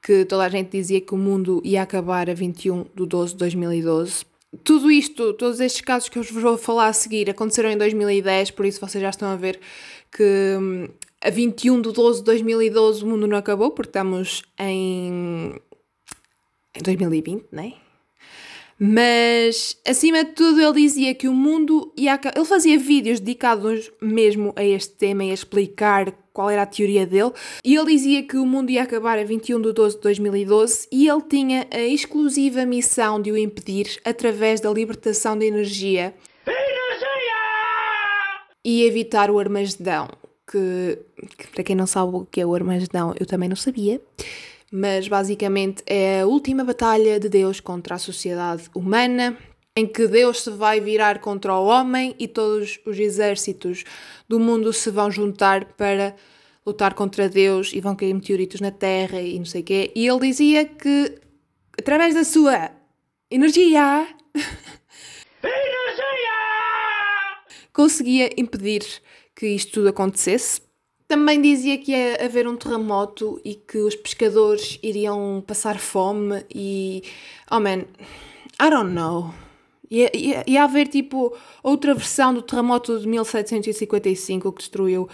que 0.02 0.24
toda 0.24 0.44
a 0.44 0.48
gente 0.48 0.70
dizia 0.70 1.00
que 1.00 1.14
o 1.14 1.16
mundo 1.16 1.60
ia 1.64 1.82
acabar 1.82 2.28
a 2.28 2.34
21 2.34 2.86
de 2.94 3.06
12 3.06 3.32
de 3.32 3.38
2012. 3.38 4.24
Tudo 4.64 4.90
isto, 4.90 5.32
todos 5.34 5.60
estes 5.60 5.80
casos 5.80 6.08
que 6.08 6.18
eu 6.18 6.22
vos 6.22 6.42
vou 6.42 6.58
falar 6.58 6.88
a 6.88 6.92
seguir 6.92 7.30
aconteceram 7.30 7.70
em 7.70 7.76
2010, 7.78 8.50
por 8.50 8.66
isso 8.66 8.80
vocês 8.80 9.00
já 9.00 9.10
estão 9.10 9.28
a 9.28 9.36
ver 9.36 9.60
que 10.10 10.56
hum, 10.60 10.88
a 11.20 11.30
21 11.30 11.80
de 11.80 11.92
12 11.92 12.18
de 12.18 12.24
2012 12.24 13.04
o 13.04 13.06
mundo 13.06 13.26
não 13.26 13.38
acabou, 13.38 13.70
porque 13.70 13.88
estamos 13.88 14.42
em, 14.58 15.54
em 16.74 16.82
2020, 16.82 17.46
não 17.50 17.62
é? 17.62 17.81
Mas, 18.84 19.76
acima 19.86 20.24
de 20.24 20.32
tudo, 20.32 20.60
ele 20.60 20.72
dizia 20.72 21.14
que 21.14 21.28
o 21.28 21.32
mundo 21.32 21.92
ia. 21.96 22.20
Ele 22.34 22.44
fazia 22.44 22.76
vídeos 22.76 23.20
dedicados 23.20 23.92
mesmo 24.02 24.52
a 24.56 24.64
este 24.64 24.94
tema 24.94 25.22
e 25.22 25.30
a 25.30 25.34
explicar 25.34 26.12
qual 26.32 26.50
era 26.50 26.62
a 26.62 26.66
teoria 26.66 27.06
dele. 27.06 27.30
E 27.64 27.76
ele 27.76 27.92
dizia 27.92 28.24
que 28.24 28.36
o 28.36 28.44
mundo 28.44 28.70
ia 28.70 28.82
acabar 28.82 29.20
a 29.20 29.24
21 29.24 29.62
de 29.62 29.72
12 29.72 29.94
de 29.94 30.02
2012 30.02 30.88
e 30.90 31.08
ele 31.08 31.22
tinha 31.30 31.64
a 31.70 31.78
exclusiva 31.78 32.66
missão 32.66 33.22
de 33.22 33.30
o 33.30 33.36
impedir 33.36 34.00
através 34.04 34.60
da 34.60 34.72
libertação 34.72 35.38
de 35.38 35.46
energia. 35.46 36.12
Energia! 36.44 37.34
E 38.64 38.82
evitar 38.82 39.30
o 39.30 39.38
Armagedão. 39.38 40.08
Que, 40.50 40.98
que, 41.38 41.46
para 41.46 41.62
quem 41.62 41.76
não 41.76 41.86
sabe 41.86 42.16
o 42.16 42.26
que 42.26 42.40
é 42.40 42.44
o 42.44 42.52
Armagedão, 42.52 43.14
eu 43.18 43.26
também 43.26 43.48
não 43.48 43.54
sabia 43.54 44.00
mas 44.72 45.06
basicamente 45.06 45.82
é 45.86 46.22
a 46.22 46.26
última 46.26 46.64
batalha 46.64 47.20
de 47.20 47.28
Deus 47.28 47.60
contra 47.60 47.96
a 47.96 47.98
sociedade 47.98 48.70
humana, 48.74 49.36
em 49.76 49.86
que 49.86 50.08
Deus 50.08 50.42
se 50.42 50.50
vai 50.50 50.80
virar 50.80 51.18
contra 51.18 51.54
o 51.54 51.66
homem 51.66 52.14
e 52.18 52.26
todos 52.26 52.80
os 52.86 52.98
exércitos 52.98 53.84
do 54.26 54.40
mundo 54.40 54.72
se 54.72 54.90
vão 54.90 55.10
juntar 55.10 55.66
para 55.76 56.16
lutar 56.64 56.94
contra 56.94 57.28
Deus 57.28 57.72
e 57.74 57.80
vão 57.80 57.94
cair 57.94 58.14
meteoritos 58.14 58.60
na 58.60 58.70
Terra 58.70 59.20
e 59.20 59.38
não 59.38 59.44
sei 59.44 59.60
o 59.60 59.64
quê. 59.64 59.92
E 59.94 60.06
ele 60.06 60.20
dizia 60.20 60.64
que 60.64 61.18
através 61.78 62.14
da 62.14 62.24
sua 62.24 62.70
energia, 63.30 64.06
energia! 65.42 66.02
conseguia 67.72 68.30
impedir 68.38 68.84
que 69.34 69.46
isto 69.48 69.72
tudo 69.72 69.88
acontecesse 69.88 70.62
também 71.12 71.42
dizia 71.42 71.76
que 71.76 71.92
ia 71.92 72.24
haver 72.24 72.48
um 72.48 72.56
terremoto 72.56 73.38
e 73.44 73.54
que 73.54 73.76
os 73.76 73.94
pescadores 73.94 74.78
iriam 74.82 75.44
passar 75.46 75.78
fome 75.78 76.42
e. 76.48 77.02
Oh 77.50 77.60
man, 77.60 77.80
I 78.58 78.70
don't 78.70 78.94
know. 78.94 79.34
Ia, 79.90 80.10
ia, 80.16 80.42
ia 80.46 80.64
haver 80.64 80.88
tipo 80.88 81.36
outra 81.62 81.92
versão 81.92 82.32
do 82.32 82.40
terremoto 82.40 82.98
de 82.98 83.06
1755 83.06 84.52
que 84.52 84.58
destruiu 84.60 85.06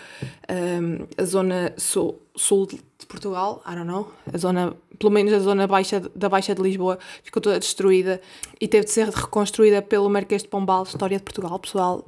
um, 0.49 1.05
a 1.21 1.25
zona 1.25 1.75
sul, 1.77 2.23
sul 2.37 2.67
de 2.67 2.79
Portugal, 3.09 3.61
I 3.67 3.75
don't 3.75 3.89
know, 3.89 4.09
a 4.33 4.39
zona, 4.39 4.77
pelo 5.01 5.11
menos 5.11 5.33
a 5.33 5.41
zona 5.41 5.67
baixa 5.67 6.01
da 6.15 6.29
Baixa 6.29 6.55
de 6.55 6.63
Lisboa 6.63 6.97
ficou 7.25 7.43
toda 7.43 7.59
destruída 7.59 8.21
e 8.61 8.69
teve 8.69 8.85
de 8.85 8.93
ser 8.93 9.09
reconstruída 9.09 9.83
pelo 9.83 10.09
Marquês 10.09 10.45
de 10.45 10.49
Pombal, 10.49 10.85
História 10.85 11.17
de 11.17 11.25
Portugal, 11.25 11.59
pessoal. 11.59 12.07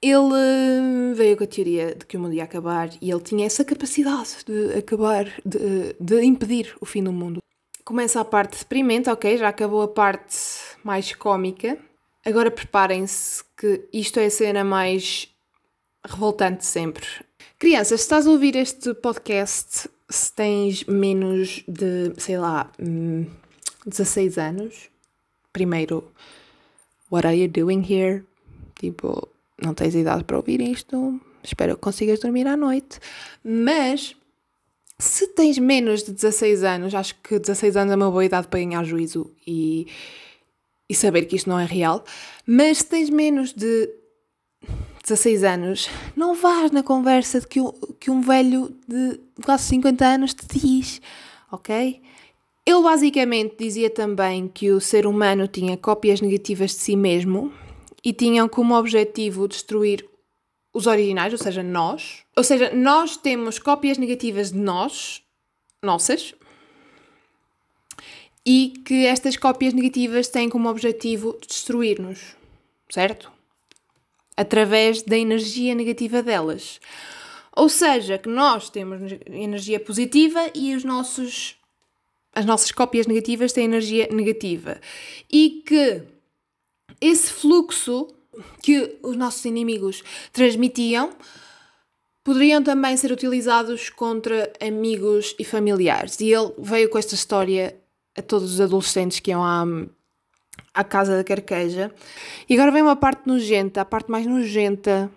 Ele 0.00 1.14
veio 1.14 1.36
com 1.36 1.44
a 1.44 1.46
teoria 1.46 1.94
de 1.94 2.04
que 2.04 2.16
o 2.16 2.20
mundo 2.20 2.34
ia 2.34 2.44
acabar 2.44 2.90
e 3.00 3.10
ele 3.10 3.20
tinha 3.20 3.46
essa 3.46 3.64
capacidade 3.64 4.44
de 4.44 4.78
acabar, 4.78 5.26
de, 5.44 5.94
de 5.98 6.22
impedir 6.22 6.74
o 6.80 6.86
fim 6.86 7.02
do 7.02 7.12
mundo. 7.12 7.42
Começa 7.84 8.20
a 8.20 8.24
parte 8.24 8.58
deprimente, 8.58 9.10
ok, 9.10 9.38
já 9.38 9.48
acabou 9.48 9.82
a 9.82 9.88
parte 9.88 10.36
mais 10.82 11.14
cómica. 11.14 11.78
Agora 12.24 12.50
preparem-se 12.50 13.42
que 13.56 13.88
isto 13.92 14.18
é 14.20 14.26
a 14.26 14.30
cena 14.30 14.64
mais 14.64 15.28
revoltante 16.04 16.64
sempre. 16.64 17.06
Crianças, 17.58 18.00
se 18.00 18.04
estás 18.06 18.26
a 18.26 18.30
ouvir 18.30 18.56
este 18.56 18.94
podcast, 18.94 19.88
se 20.08 20.32
tens 20.32 20.84
menos 20.84 21.64
de, 21.66 22.12
sei 22.18 22.38
lá, 22.38 22.70
16 23.86 24.36
hum, 24.36 24.40
anos, 24.40 24.90
primeiro, 25.52 26.10
what 27.10 27.26
are 27.26 27.36
you 27.36 27.48
doing 27.48 27.84
here? 27.88 28.24
Tipo, 28.78 29.28
não 29.62 29.74
tens 29.74 29.94
idade 29.94 30.24
para 30.24 30.36
ouvir 30.36 30.60
isto, 30.60 31.20
espero 31.42 31.74
que 31.74 31.80
consigas 31.80 32.20
dormir 32.20 32.46
à 32.46 32.56
noite. 32.56 32.98
Mas 33.42 34.16
se 34.98 35.26
tens 35.28 35.58
menos 35.58 36.02
de 36.02 36.12
16 36.12 36.62
anos, 36.64 36.94
acho 36.94 37.16
que 37.22 37.38
16 37.38 37.76
anos 37.76 37.92
é 37.92 37.96
uma 37.96 38.10
boa 38.10 38.24
idade 38.24 38.48
para 38.48 38.60
ganhar 38.60 38.84
juízo 38.84 39.30
e, 39.46 39.86
e 40.88 40.94
saber 40.94 41.24
que 41.24 41.36
isto 41.36 41.50
não 41.50 41.58
é 41.58 41.64
real. 41.64 42.04
Mas 42.46 42.78
se 42.78 42.86
tens 42.86 43.10
menos 43.10 43.52
de 43.52 43.90
16 45.02 45.42
anos, 45.42 45.90
não 46.14 46.34
vás 46.34 46.70
na 46.70 46.82
conversa 46.82 47.40
de 47.40 47.48
que, 47.48 47.60
um, 47.60 47.72
que 47.98 48.10
um 48.10 48.20
velho 48.20 48.74
de 48.86 49.18
quase 49.44 49.64
50 49.64 50.06
anos 50.06 50.34
te 50.34 50.46
diz, 50.46 51.00
ok? 51.50 52.00
Ele 52.64 52.82
basicamente 52.82 53.56
dizia 53.58 53.90
também 53.90 54.46
que 54.46 54.70
o 54.70 54.80
ser 54.80 55.04
humano 55.04 55.48
tinha 55.48 55.76
cópias 55.76 56.20
negativas 56.20 56.70
de 56.70 56.76
si 56.76 56.94
mesmo 56.94 57.52
e 58.04 58.12
tinham 58.12 58.48
como 58.48 58.74
objetivo 58.74 59.46
destruir 59.46 60.04
os 60.72 60.86
originais, 60.86 61.32
ou 61.32 61.38
seja, 61.38 61.62
nós. 61.62 62.24
Ou 62.36 62.42
seja, 62.42 62.72
nós 62.74 63.16
temos 63.16 63.58
cópias 63.58 63.98
negativas 63.98 64.50
de 64.50 64.58
nós, 64.58 65.22
nossas, 65.82 66.34
e 68.44 68.74
que 68.84 69.06
estas 69.06 69.36
cópias 69.36 69.72
negativas 69.72 70.28
têm 70.28 70.48
como 70.48 70.68
objetivo 70.68 71.38
destruir-nos, 71.46 72.36
certo? 72.88 73.30
Através 74.36 75.02
da 75.02 75.16
energia 75.16 75.74
negativa 75.74 76.22
delas. 76.22 76.80
Ou 77.54 77.68
seja, 77.68 78.18
que 78.18 78.28
nós 78.28 78.70
temos 78.70 79.12
energia 79.26 79.78
positiva 79.78 80.50
e 80.54 80.74
os 80.74 80.84
nossos, 80.84 81.56
as 82.34 82.46
nossas 82.46 82.72
cópias 82.72 83.06
negativas 83.06 83.52
têm 83.52 83.64
energia 83.64 84.08
negativa. 84.10 84.80
E 85.30 85.62
que 85.66 86.02
esse 87.02 87.32
fluxo 87.32 88.08
que 88.62 88.98
os 89.02 89.16
nossos 89.16 89.44
inimigos 89.44 90.02
transmitiam 90.32 91.10
poderiam 92.24 92.62
também 92.62 92.96
ser 92.96 93.10
utilizados 93.10 93.90
contra 93.90 94.52
amigos 94.60 95.34
e 95.38 95.44
familiares. 95.44 96.20
E 96.20 96.32
ele 96.32 96.52
veio 96.58 96.88
com 96.88 96.96
esta 96.96 97.14
história 97.14 97.76
a 98.16 98.22
todos 98.22 98.54
os 98.54 98.60
adolescentes 98.60 99.18
que 99.18 99.32
iam 99.32 99.42
à, 99.42 99.64
à 100.72 100.84
casa 100.84 101.16
da 101.16 101.24
carqueja. 101.24 101.92
E 102.48 102.54
agora 102.54 102.70
vem 102.70 102.82
uma 102.82 102.94
parte 102.94 103.26
nojenta, 103.26 103.80
a 103.80 103.84
parte 103.84 104.10
mais 104.10 104.24
nojenta 104.24 105.10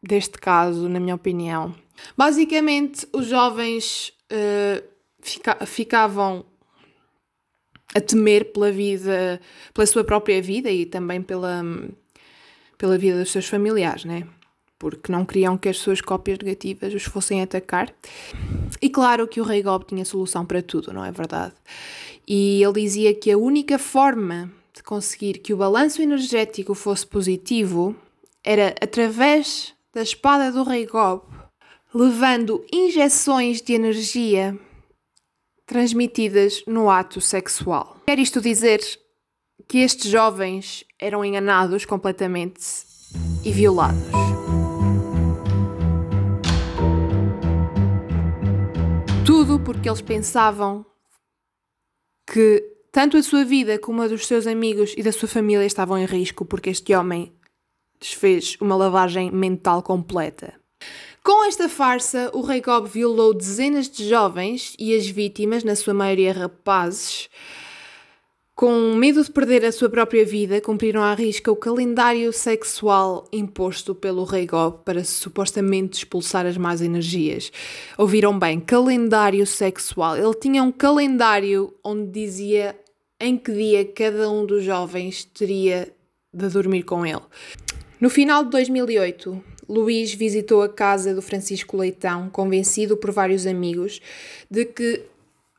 deste 0.00 0.38
caso, 0.38 0.88
na 0.88 1.00
minha 1.00 1.16
opinião. 1.16 1.74
Basicamente, 2.16 3.06
os 3.12 3.26
jovens 3.26 4.12
uh, 4.30 4.82
fica, 5.20 5.66
ficavam 5.66 6.44
a 7.94 8.00
temer 8.00 8.52
pela 8.52 8.70
vida, 8.70 9.40
pela 9.74 9.86
sua 9.86 10.04
própria 10.04 10.40
vida 10.40 10.70
e 10.70 10.86
também 10.86 11.20
pela, 11.20 11.62
pela 12.78 12.96
vida 12.96 13.18
dos 13.18 13.30
seus 13.30 13.46
familiares, 13.46 14.04
né? 14.04 14.26
Porque 14.78 15.12
não 15.12 15.26
queriam 15.26 15.58
que 15.58 15.68
as 15.68 15.76
suas 15.76 16.00
cópias 16.00 16.38
negativas 16.38 16.94
os 16.94 17.04
fossem 17.04 17.42
atacar. 17.42 17.92
E 18.80 18.88
claro 18.88 19.28
que 19.28 19.40
o 19.40 19.44
Rei 19.44 19.62
Gob 19.62 19.84
tinha 19.84 20.04
solução 20.04 20.46
para 20.46 20.62
tudo, 20.62 20.92
não 20.92 21.04
é 21.04 21.12
verdade? 21.12 21.54
E 22.26 22.62
ele 22.62 22.80
dizia 22.80 23.12
que 23.12 23.30
a 23.30 23.36
única 23.36 23.78
forma 23.78 24.50
de 24.72 24.82
conseguir 24.82 25.38
que 25.38 25.52
o 25.52 25.56
balanço 25.56 26.00
energético 26.00 26.74
fosse 26.74 27.06
positivo 27.06 27.94
era 28.42 28.74
através 28.80 29.74
da 29.92 30.02
espada 30.02 30.50
do 30.50 30.62
Rei 30.62 30.86
Gob, 30.86 31.22
levando 31.92 32.64
injeções 32.72 33.60
de 33.60 33.74
energia 33.74 34.58
transmitidas 35.70 36.64
no 36.66 36.90
ato 36.90 37.20
sexual. 37.20 38.02
Quer 38.08 38.18
isto 38.18 38.40
dizer 38.40 38.80
que 39.68 39.78
estes 39.78 40.10
jovens 40.10 40.84
eram 40.98 41.24
enganados 41.24 41.84
completamente 41.84 42.60
e 43.44 43.52
violados. 43.52 44.02
Tudo 49.24 49.60
porque 49.60 49.88
eles 49.88 50.02
pensavam 50.02 50.84
que 52.26 52.64
tanto 52.90 53.16
a 53.16 53.22
sua 53.22 53.44
vida 53.44 53.78
como 53.78 54.02
a 54.02 54.08
dos 54.08 54.26
seus 54.26 54.48
amigos 54.48 54.92
e 54.96 55.04
da 55.04 55.12
sua 55.12 55.28
família 55.28 55.64
estavam 55.64 55.96
em 55.96 56.04
risco 56.04 56.44
porque 56.44 56.70
este 56.70 56.92
homem 56.96 57.32
desfez 58.00 58.56
uma 58.60 58.74
lavagem 58.74 59.30
mental 59.30 59.84
completa. 59.84 60.59
Com 61.22 61.44
esta 61.44 61.68
farsa, 61.68 62.30
o 62.32 62.40
Rei 62.40 62.62
Cobb 62.62 62.88
violou 62.88 63.34
dezenas 63.34 63.90
de 63.90 64.08
jovens 64.08 64.74
e 64.78 64.96
as 64.96 65.06
vítimas, 65.06 65.62
na 65.62 65.76
sua 65.76 65.92
maioria 65.92 66.32
rapazes, 66.32 67.28
com 68.54 68.94
medo 68.94 69.22
de 69.22 69.30
perder 69.30 69.64
a 69.64 69.72
sua 69.72 69.90
própria 69.90 70.24
vida, 70.24 70.62
cumpriram 70.62 71.02
à 71.02 71.12
risca 71.14 71.52
o 71.52 71.56
calendário 71.56 72.32
sexual 72.32 73.28
imposto 73.32 73.94
pelo 73.94 74.24
Rei 74.24 74.46
Gob 74.46 74.78
para 74.84 75.04
supostamente 75.04 75.98
expulsar 75.98 76.46
as 76.46 76.56
más 76.56 76.80
energias. 76.80 77.52
Ouviram 77.98 78.38
bem, 78.38 78.58
calendário 78.58 79.46
sexual. 79.46 80.16
Ele 80.16 80.34
tinha 80.34 80.62
um 80.62 80.72
calendário 80.72 81.74
onde 81.84 82.10
dizia 82.10 82.78
em 83.18 83.36
que 83.36 83.52
dia 83.52 83.84
cada 83.84 84.30
um 84.30 84.46
dos 84.46 84.64
jovens 84.64 85.24
teria 85.24 85.90
de 86.32 86.48
dormir 86.48 86.82
com 86.82 87.04
ele. 87.04 87.22
No 88.00 88.08
final 88.08 88.44
de 88.44 88.50
2008, 88.50 89.42
Luís 89.70 90.12
visitou 90.12 90.62
a 90.62 90.68
casa 90.68 91.14
do 91.14 91.22
Francisco 91.22 91.76
Leitão, 91.76 92.28
convencido 92.28 92.96
por 92.96 93.12
vários 93.12 93.46
amigos 93.46 94.00
de 94.50 94.64
que 94.64 95.02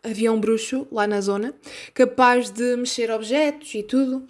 havia 0.04 0.32
um 0.32 0.40
bruxo 0.40 0.86
lá 0.92 1.08
na 1.08 1.22
zona 1.22 1.54
capaz 1.94 2.50
de 2.50 2.76
mexer 2.76 3.10
objetos 3.10 3.74
e 3.74 3.84
tudo. 3.84 4.24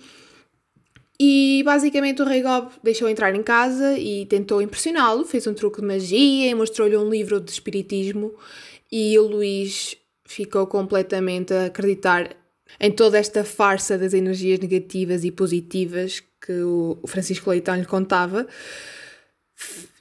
E 1.19 1.63
basicamente 1.65 2.21
o 2.21 2.25
Rei 2.25 2.41
Gob 2.41 2.71
deixou 2.83 3.09
entrar 3.09 3.33
em 3.35 3.43
casa 3.43 3.97
e 3.97 4.25
tentou 4.25 4.61
impressioná-lo, 4.61 5.25
fez 5.25 5.47
um 5.47 5.53
truque 5.53 5.81
de 5.81 5.87
magia 5.87 6.49
e 6.49 6.55
mostrou-lhe 6.55 6.97
um 6.97 7.09
livro 7.09 7.39
de 7.39 7.51
espiritismo 7.51 8.33
e 8.91 9.17
o 9.17 9.27
Luís 9.27 9.97
ficou 10.25 10.67
completamente 10.67 11.53
a 11.53 11.65
acreditar 11.65 12.35
em 12.79 12.91
toda 12.91 13.17
esta 13.17 13.43
farsa 13.43 13.97
das 13.97 14.13
energias 14.13 14.59
negativas 14.59 15.23
e 15.23 15.31
positivas 15.31 16.23
que 16.39 16.53
o 16.63 16.99
Francisco 17.05 17.49
Leitão 17.49 17.75
lhe 17.75 17.85
contava. 17.85 18.47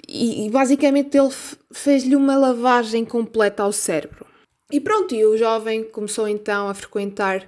E, 0.06 0.46
e 0.46 0.50
basicamente 0.50 1.16
ele 1.16 1.32
fez-lhe 1.72 2.16
uma 2.16 2.36
lavagem 2.36 3.04
completa 3.04 3.62
ao 3.62 3.72
cérebro. 3.72 4.26
E 4.70 4.80
pronto, 4.80 5.14
e 5.14 5.24
o 5.24 5.36
jovem 5.36 5.84
começou 5.84 6.28
então 6.28 6.68
a 6.68 6.74
frequentar 6.74 7.46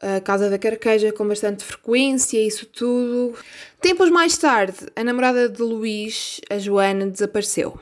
a 0.00 0.20
casa 0.20 0.48
da 0.48 0.58
carqueja 0.58 1.12
com 1.12 1.28
bastante 1.28 1.62
frequência, 1.62 2.40
isso 2.40 2.66
tudo. 2.66 3.36
Tempos 3.80 4.10
mais 4.10 4.36
tarde, 4.38 4.78
a 4.96 5.04
namorada 5.04 5.48
de 5.48 5.60
Luís, 5.60 6.40
a 6.48 6.58
Joana, 6.58 7.06
desapareceu. 7.06 7.78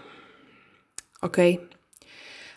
Ok? 1.22 1.60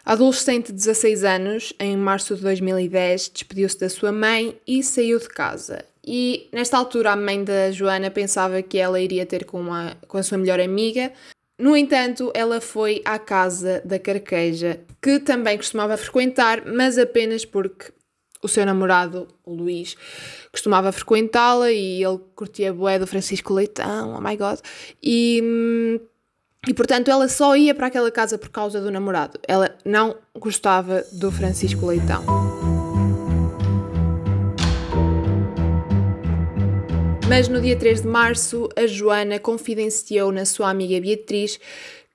A 0.04 0.14
adolescente 0.14 0.68
de 0.68 0.74
16 0.74 1.24
anos, 1.24 1.74
em 1.80 1.96
março 1.96 2.36
de 2.36 2.42
2010, 2.42 3.30
despediu-se 3.30 3.80
da 3.80 3.88
sua 3.88 4.12
mãe 4.12 4.60
e 4.68 4.82
saiu 4.82 5.20
de 5.20 5.30
casa. 5.30 5.86
E 6.06 6.50
nesta 6.52 6.78
altura, 6.78 7.12
a 7.12 7.16
mãe 7.16 7.44
da 7.44 7.72
Joana 7.72 8.10
pensava 8.10 8.62
que 8.62 8.78
ela 8.78 9.00
iria 9.00 9.26
ter 9.26 9.46
com, 9.46 9.60
uma, 9.60 9.96
com 10.08 10.18
a 10.18 10.24
sua 10.24 10.38
melhor 10.38 10.60
amiga, 10.60 11.12
no 11.62 11.78
entanto, 11.78 12.32
ela 12.34 12.60
foi 12.60 13.04
à 13.06 13.20
casa 13.20 13.84
da 13.86 14.00
carqueja, 14.00 14.80
que 15.00 15.20
também 15.20 15.58
costumava 15.58 15.96
frequentar, 15.96 16.66
mas 16.66 16.98
apenas 16.98 17.46
porque 17.46 17.94
o 18.42 18.48
seu 18.48 18.66
namorado, 18.66 19.28
o 19.46 19.54
Luís, 19.54 19.96
costumava 20.52 20.92
frequentá-la 20.92 21.72
e 21.72 22.04
ele 22.04 22.20
curtia 22.34 22.74
bué 22.74 22.98
do 22.98 23.06
Francisco 23.06 23.54
Leitão, 23.54 24.16
oh 24.16 24.22
my 24.22 24.36
god, 24.36 24.58
e, 25.04 26.02
e 26.68 26.74
portanto 26.74 27.12
ela 27.12 27.28
só 27.28 27.56
ia 27.56 27.76
para 27.76 27.86
aquela 27.86 28.10
casa 28.10 28.40
por 28.40 28.50
causa 28.50 28.82
do 28.82 28.90
namorado. 28.90 29.40
Ela 29.48 29.78
não 29.86 30.18
gostava 30.36 31.04
do 31.14 31.32
Francisco 31.32 31.86
Leitão. 31.86 32.81
Mas 37.32 37.48
no 37.48 37.62
dia 37.62 37.78
3 37.78 38.02
de 38.02 38.08
março, 38.10 38.68
a 38.76 38.86
Joana 38.86 39.40
confidenciou 39.40 40.34
na 40.34 40.44
sua 40.44 40.70
amiga 40.70 41.00
Beatriz 41.00 41.58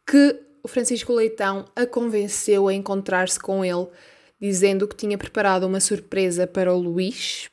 que 0.06 0.38
o 0.62 0.68
Francisco 0.68 1.10
Leitão 1.10 1.64
a 1.74 1.86
convenceu 1.86 2.68
a 2.68 2.74
encontrar-se 2.74 3.40
com 3.40 3.64
ele, 3.64 3.86
dizendo 4.38 4.86
que 4.86 4.94
tinha 4.94 5.16
preparado 5.16 5.64
uma 5.64 5.80
surpresa 5.80 6.46
para 6.46 6.74
o 6.74 6.78
Luís 6.78 7.48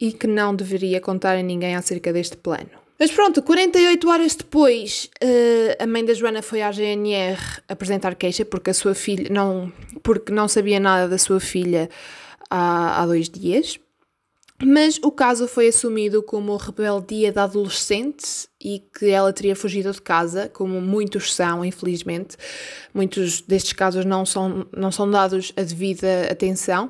e 0.00 0.10
que 0.10 0.26
não 0.26 0.56
deveria 0.56 1.00
contar 1.00 1.36
a 1.36 1.40
ninguém 1.42 1.76
acerca 1.76 2.12
deste 2.12 2.36
plano. 2.36 2.70
Mas 2.98 3.12
pronto, 3.12 3.40
48 3.42 4.08
horas 4.08 4.34
depois, 4.34 5.08
uh, 5.22 5.84
a 5.84 5.86
mãe 5.86 6.04
da 6.04 6.14
Joana 6.14 6.42
foi 6.42 6.62
à 6.62 6.72
GNR 6.72 7.38
apresentar 7.68 8.16
queixa 8.16 8.44
porque 8.44 8.70
a 8.70 8.74
sua 8.74 8.92
filha 8.92 9.28
não, 9.30 9.72
porque 10.02 10.32
não 10.32 10.48
sabia 10.48 10.80
nada 10.80 11.08
da 11.08 11.16
sua 11.16 11.38
filha 11.38 11.88
há, 12.50 13.00
há 13.00 13.06
dois 13.06 13.28
dias. 13.28 13.78
Mas 14.64 14.98
o 15.02 15.10
caso 15.10 15.48
foi 15.48 15.68
assumido 15.68 16.22
como 16.22 16.56
rebeldia 16.56 17.32
da 17.32 17.44
adolescente 17.44 18.48
e 18.60 18.80
que 18.96 19.10
ela 19.10 19.32
teria 19.32 19.56
fugido 19.56 19.90
de 19.90 20.00
casa, 20.00 20.48
como 20.48 20.80
muitos 20.80 21.34
são, 21.34 21.64
infelizmente. 21.64 22.36
Muitos 22.94 23.40
destes 23.40 23.72
casos 23.72 24.04
não 24.04 24.24
são, 24.24 24.66
não 24.76 24.92
são 24.92 25.10
dados 25.10 25.52
a 25.56 25.62
devida 25.62 26.28
atenção. 26.30 26.88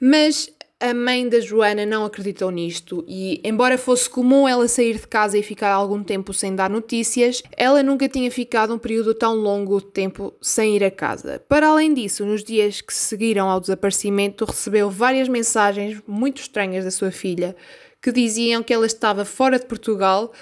Mas 0.00 0.50
a 0.80 0.94
mãe 0.94 1.28
da 1.28 1.38
Joana 1.40 1.84
não 1.84 2.06
acreditou 2.06 2.50
nisto 2.50 3.04
e, 3.06 3.38
embora 3.44 3.76
fosse 3.76 4.08
comum 4.08 4.48
ela 4.48 4.66
sair 4.66 4.98
de 4.98 5.06
casa 5.06 5.36
e 5.36 5.42
ficar 5.42 5.72
algum 5.72 6.02
tempo 6.02 6.32
sem 6.32 6.56
dar 6.56 6.70
notícias, 6.70 7.42
ela 7.54 7.82
nunca 7.82 8.08
tinha 8.08 8.30
ficado 8.30 8.74
um 8.74 8.78
período 8.78 9.12
tão 9.12 9.34
longo 9.34 9.78
de 9.78 9.88
tempo 9.88 10.32
sem 10.40 10.74
ir 10.74 10.82
a 10.82 10.90
casa. 10.90 11.38
Para 11.46 11.68
além 11.68 11.92
disso, 11.92 12.24
nos 12.24 12.42
dias 12.42 12.80
que 12.80 12.94
seguiram 12.94 13.50
ao 13.50 13.60
desaparecimento, 13.60 14.46
recebeu 14.46 14.88
várias 14.88 15.28
mensagens 15.28 16.00
muito 16.08 16.40
estranhas 16.40 16.86
da 16.86 16.90
sua 16.90 17.10
filha 17.10 17.54
que 18.00 18.10
diziam 18.10 18.62
que 18.62 18.72
ela 18.72 18.86
estava 18.86 19.26
fora 19.26 19.58
de 19.58 19.66
Portugal 19.66 20.32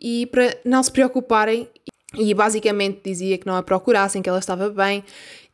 e 0.00 0.24
para 0.26 0.56
não 0.64 0.82
se 0.82 0.90
preocuparem 0.90 1.68
e 2.16 2.32
basicamente 2.32 3.00
dizia 3.04 3.36
que 3.36 3.46
não 3.46 3.54
a 3.54 3.62
procurassem, 3.62 4.22
que 4.22 4.28
ela 4.30 4.38
estava 4.38 4.70
bem 4.70 5.04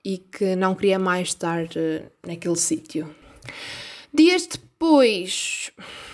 e 0.05 0.19
que 0.19 0.55
não 0.55 0.73
queria 0.77 1.01
mais 1.01 1.29
estar 1.29 1.65
uh, 1.65 2.11
naquele 2.25 2.57
sítio. 2.57 3.13
Dias 4.15 4.47
depois. 4.47 5.73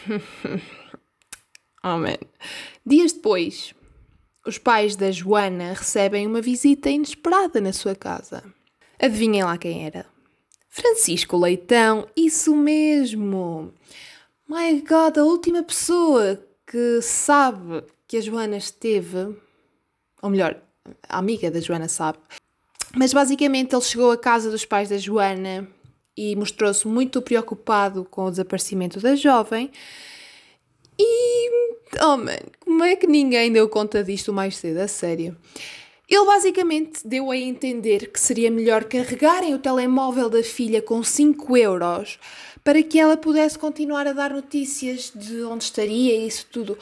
oh 1.85 1.99
man. 1.99 2.17
Dias 2.85 3.13
depois, 3.13 3.75
os 4.47 4.57
pais 4.57 4.97
da 4.97 5.11
Joana 5.11 5.75
recebem 5.75 6.27
uma 6.27 6.41
visita 6.41 6.89
inesperada 6.89 7.61
na 7.61 7.75
sua 7.75 7.95
casa. 7.95 8.43
Adivinhem 8.99 9.45
lá 9.45 9.59
quem 9.59 9.85
era? 9.85 10.07
Francisco 10.71 11.37
Leitão, 11.37 12.09
isso 12.17 12.57
mesmo! 12.57 13.75
My 14.49 14.81
God, 14.81 15.19
a 15.19 15.25
última 15.25 15.63
pessoa 15.63 16.43
que 16.67 17.03
sabe 17.03 17.85
que 18.09 18.17
a 18.17 18.21
Joana 18.23 18.57
esteve, 18.57 19.37
ou 20.23 20.31
melhor, 20.31 20.59
a 21.07 21.19
amiga 21.19 21.51
da 21.51 21.61
Joana 21.61 21.87
sabe, 21.89 22.19
mas 22.97 23.13
basicamente 23.13 23.75
ele 23.75 23.83
chegou 23.83 24.11
à 24.11 24.17
casa 24.17 24.51
dos 24.51 24.65
pais 24.65 24.89
da 24.89 24.97
Joana 24.97 25.69
e 26.17 26.35
mostrou-se 26.37 26.87
muito 26.87 27.23
preocupado 27.23 28.05
com 28.05 28.25
o 28.25 28.31
desaparecimento 28.31 29.01
da 29.01 29.15
jovem. 29.15 29.71
E, 30.99 31.51
oh 32.03 32.17
man, 32.17 32.39
como 32.61 32.85
é 32.85 32.97
que 32.97 33.07
ninguém 33.07 33.53
deu 33.53 33.69
conta 33.69 34.05
disto 34.05 34.33
mais 34.33 34.57
cedo? 34.57 34.79
A 34.79 34.89
sério. 34.89 35.37
Ele 36.09 36.25
basicamente 36.25 37.07
deu 37.07 37.31
a 37.31 37.37
entender 37.37 38.11
que 38.11 38.19
seria 38.19 38.51
melhor 38.51 38.85
carregarem 38.85 39.55
o 39.55 39.59
telemóvel 39.59 40.29
da 40.29 40.43
filha 40.43 40.83
com 40.83 41.03
5 41.05 41.57
euros 41.57 42.19
para 42.65 42.83
que 42.83 42.99
ela 42.99 43.17
pudesse 43.17 43.59
continuar 43.59 44.07
a 44.07 44.13
dar 44.13 44.33
notícias 44.33 45.13
de 45.15 45.43
onde 45.45 45.65
estaria 45.65 46.17
e 46.17 46.27
isso 46.27 46.47
tudo. 46.51 46.77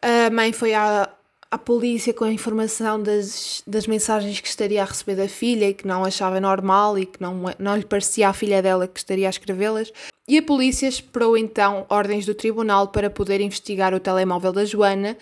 A 0.00 0.30
mãe 0.30 0.52
foi 0.52 0.74
à, 0.74 1.12
à 1.52 1.58
polícia 1.58 2.14
com 2.14 2.24
a 2.24 2.32
informação 2.32 3.02
das, 3.02 3.62
das 3.66 3.86
mensagens 3.86 4.40
que 4.40 4.48
estaria 4.48 4.80
a 4.80 4.86
receber 4.86 5.16
da 5.16 5.28
filha 5.28 5.68
e 5.68 5.74
que 5.74 5.86
não 5.86 6.02
achava 6.02 6.40
normal 6.40 6.98
e 6.98 7.04
que 7.04 7.20
não, 7.20 7.42
não 7.58 7.76
lhe 7.76 7.84
parecia 7.84 8.30
a 8.30 8.32
filha 8.32 8.62
dela 8.62 8.88
que 8.88 8.98
estaria 8.98 9.26
a 9.26 9.30
escrevê-las. 9.30 9.92
E 10.26 10.38
a 10.38 10.42
polícia 10.42 10.88
esperou 10.88 11.36
então 11.36 11.84
ordens 11.90 12.24
do 12.24 12.34
tribunal 12.34 12.88
para 12.88 13.10
poder 13.10 13.38
investigar 13.42 13.92
o 13.92 14.00
telemóvel 14.00 14.50
da 14.50 14.64
Joana. 14.64 15.14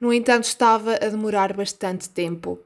No 0.00 0.12
entanto, 0.12 0.42
estava 0.42 0.94
a 0.94 1.08
demorar 1.08 1.52
bastante 1.52 2.10
tempo. 2.10 2.58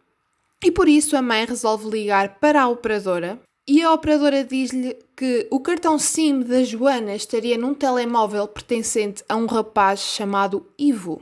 E 0.65 0.73
por 0.73 0.89
isso 0.89 1.15
a 1.15 1.21
mãe 1.21 1.45
resolve 1.45 1.91
ligar 1.91 2.39
para 2.41 2.63
a 2.63 2.69
operadora 2.69 3.39
e 3.69 3.83
a 3.83 3.93
operadora 3.93 4.43
diz-lhe 4.43 4.97
que 5.15 5.47
o 5.51 5.61
cartão 5.61 5.99
SIM 5.99 6.41
da 6.41 6.63
Joana 6.63 7.15
estaria 7.15 7.59
num 7.59 7.75
telemóvel 7.75 8.49
pertencente 8.49 9.23
a 9.29 9.37
um 9.37 9.45
rapaz 9.45 10.01
chamado 10.01 10.67
Ivo 10.79 11.21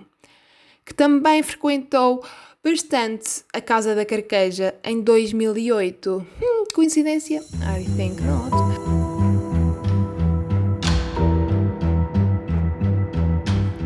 que 0.85 0.95
também 0.95 1.43
frequentou 1.43 2.25
bastante 2.63 3.45
a 3.53 3.61
Casa 3.61 3.95
da 3.95 4.05
Carqueja 4.05 4.75
em 4.85 5.01
2008. 5.01 6.27
Hum, 6.41 6.65
coincidência? 6.75 7.41
I 7.41 7.85
think 7.97 8.21
not. 8.23 8.53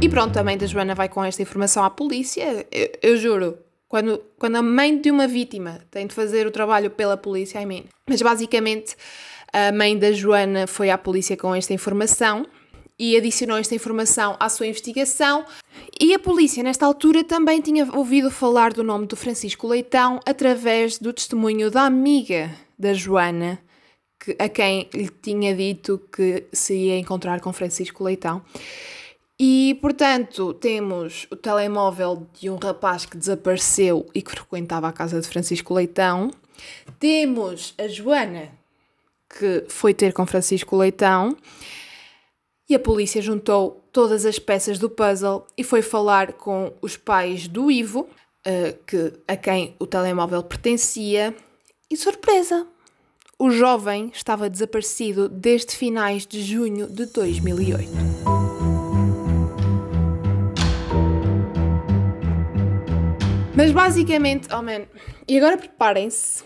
E 0.00 0.08
pronto, 0.08 0.38
a 0.38 0.44
mãe 0.44 0.56
da 0.56 0.66
Joana 0.66 0.94
vai 0.94 1.08
com 1.08 1.24
esta 1.24 1.42
informação 1.42 1.82
à 1.82 1.90
polícia. 1.90 2.66
Eu, 2.70 2.90
eu, 3.02 3.16
juro, 3.16 3.58
quando, 3.88 4.22
quando 4.38 4.56
a 4.56 4.62
mãe 4.62 5.00
de 5.00 5.10
uma 5.10 5.26
vítima 5.26 5.80
tem 5.90 6.06
de 6.06 6.14
fazer 6.14 6.46
o 6.46 6.50
trabalho 6.50 6.90
pela 6.90 7.16
polícia, 7.16 7.60
I 7.60 7.66
mean. 7.66 7.84
Mas 8.08 8.22
basicamente, 8.22 8.94
a 9.52 9.72
mãe 9.72 9.98
da 9.98 10.12
Joana 10.12 10.66
foi 10.66 10.90
à 10.90 10.98
polícia 10.98 11.36
com 11.36 11.54
esta 11.54 11.72
informação 11.72 12.46
e 12.98 13.16
adicionou 13.16 13.58
esta 13.58 13.74
informação 13.74 14.36
à 14.38 14.48
sua 14.48 14.66
investigação. 14.66 15.44
E 15.98 16.12
a 16.12 16.18
polícia, 16.18 16.62
nesta 16.62 16.84
altura, 16.84 17.24
também 17.24 17.60
tinha 17.62 17.88
ouvido 17.96 18.30
falar 18.30 18.72
do 18.72 18.84
nome 18.84 19.06
do 19.06 19.16
Francisco 19.16 19.66
Leitão 19.66 20.20
através 20.26 20.98
do 20.98 21.10
testemunho 21.10 21.70
da 21.70 21.82
amiga 21.82 22.50
da 22.78 22.92
Joana, 22.92 23.58
que, 24.20 24.36
a 24.38 24.46
quem 24.46 24.90
lhe 24.92 25.08
tinha 25.08 25.54
dito 25.54 25.98
que 26.14 26.44
se 26.52 26.74
ia 26.74 26.98
encontrar 26.98 27.40
com 27.40 27.50
Francisco 27.50 28.04
Leitão. 28.04 28.42
E, 29.40 29.78
portanto, 29.80 30.52
temos 30.52 31.26
o 31.30 31.36
telemóvel 31.36 32.26
de 32.38 32.50
um 32.50 32.56
rapaz 32.56 33.06
que 33.06 33.16
desapareceu 33.16 34.06
e 34.14 34.20
que 34.20 34.30
frequentava 34.32 34.88
a 34.88 34.92
casa 34.92 35.18
de 35.18 35.26
Francisco 35.26 35.72
Leitão. 35.72 36.30
Temos 36.98 37.72
a 37.78 37.88
Joana, 37.88 38.50
que 39.30 39.64
foi 39.68 39.94
ter 39.94 40.12
com 40.12 40.26
Francisco 40.26 40.76
Leitão 40.76 41.34
e 42.68 42.74
a 42.74 42.78
polícia 42.78 43.22
juntou 43.22 43.85
todas 43.96 44.26
as 44.26 44.38
peças 44.38 44.78
do 44.78 44.90
puzzle 44.90 45.46
e 45.56 45.64
foi 45.64 45.80
falar 45.80 46.34
com 46.34 46.70
os 46.82 46.98
pais 46.98 47.48
do 47.48 47.70
Ivo, 47.70 48.00
uh, 48.46 48.84
que, 48.86 49.14
a 49.26 49.34
quem 49.34 49.74
o 49.78 49.86
telemóvel 49.86 50.42
pertencia, 50.42 51.34
e 51.90 51.96
surpresa! 51.96 52.66
O 53.38 53.50
jovem 53.50 54.10
estava 54.12 54.50
desaparecido 54.50 55.30
desde 55.30 55.74
finais 55.74 56.26
de 56.26 56.42
junho 56.42 56.86
de 56.88 57.06
2008. 57.06 57.90
Mas 63.56 63.72
basicamente, 63.72 64.46
oh 64.52 64.60
man, 64.60 64.84
e 65.26 65.38
agora 65.38 65.56
preparem-se 65.56 66.44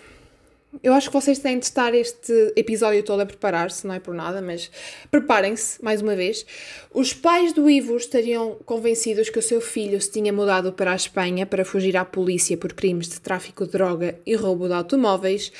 eu 0.83 0.95
acho 0.95 1.09
que 1.09 1.14
vocês 1.14 1.38
têm 1.38 1.59
de 1.59 1.66
estar 1.66 1.95
este 1.95 2.53
episódio 2.57 3.03
todo 3.03 3.21
a 3.21 3.27
preparar-se, 3.27 3.87
não 3.87 3.95
é 3.95 4.01
por 4.01 4.14
nada, 4.14 4.40
mas 4.40 4.71
preparem-se, 5.11 5.83
mais 5.83 6.01
uma 6.01 6.16
vez. 6.16 6.47
Os 6.93 7.12
pais 7.12 7.53
do 7.53 7.69
Ivo 7.69 7.97
estariam 7.97 8.59
convencidos 8.64 9.29
que 9.29 9.38
o 9.38 9.43
seu 9.43 9.61
filho 9.61 10.01
se 10.01 10.11
tinha 10.11 10.33
mudado 10.33 10.73
para 10.73 10.93
a 10.93 10.97
Espanha 10.97 11.45
para 11.45 11.64
fugir 11.64 11.97
à 11.97 12.05
polícia 12.05 12.57
por 12.57 12.73
crimes 12.73 13.09
de 13.09 13.21
tráfico 13.21 13.66
de 13.66 13.73
droga 13.73 14.19
e 14.25 14.35
roubo 14.35 14.69
de 14.69 14.75
automóveis, 14.75 15.53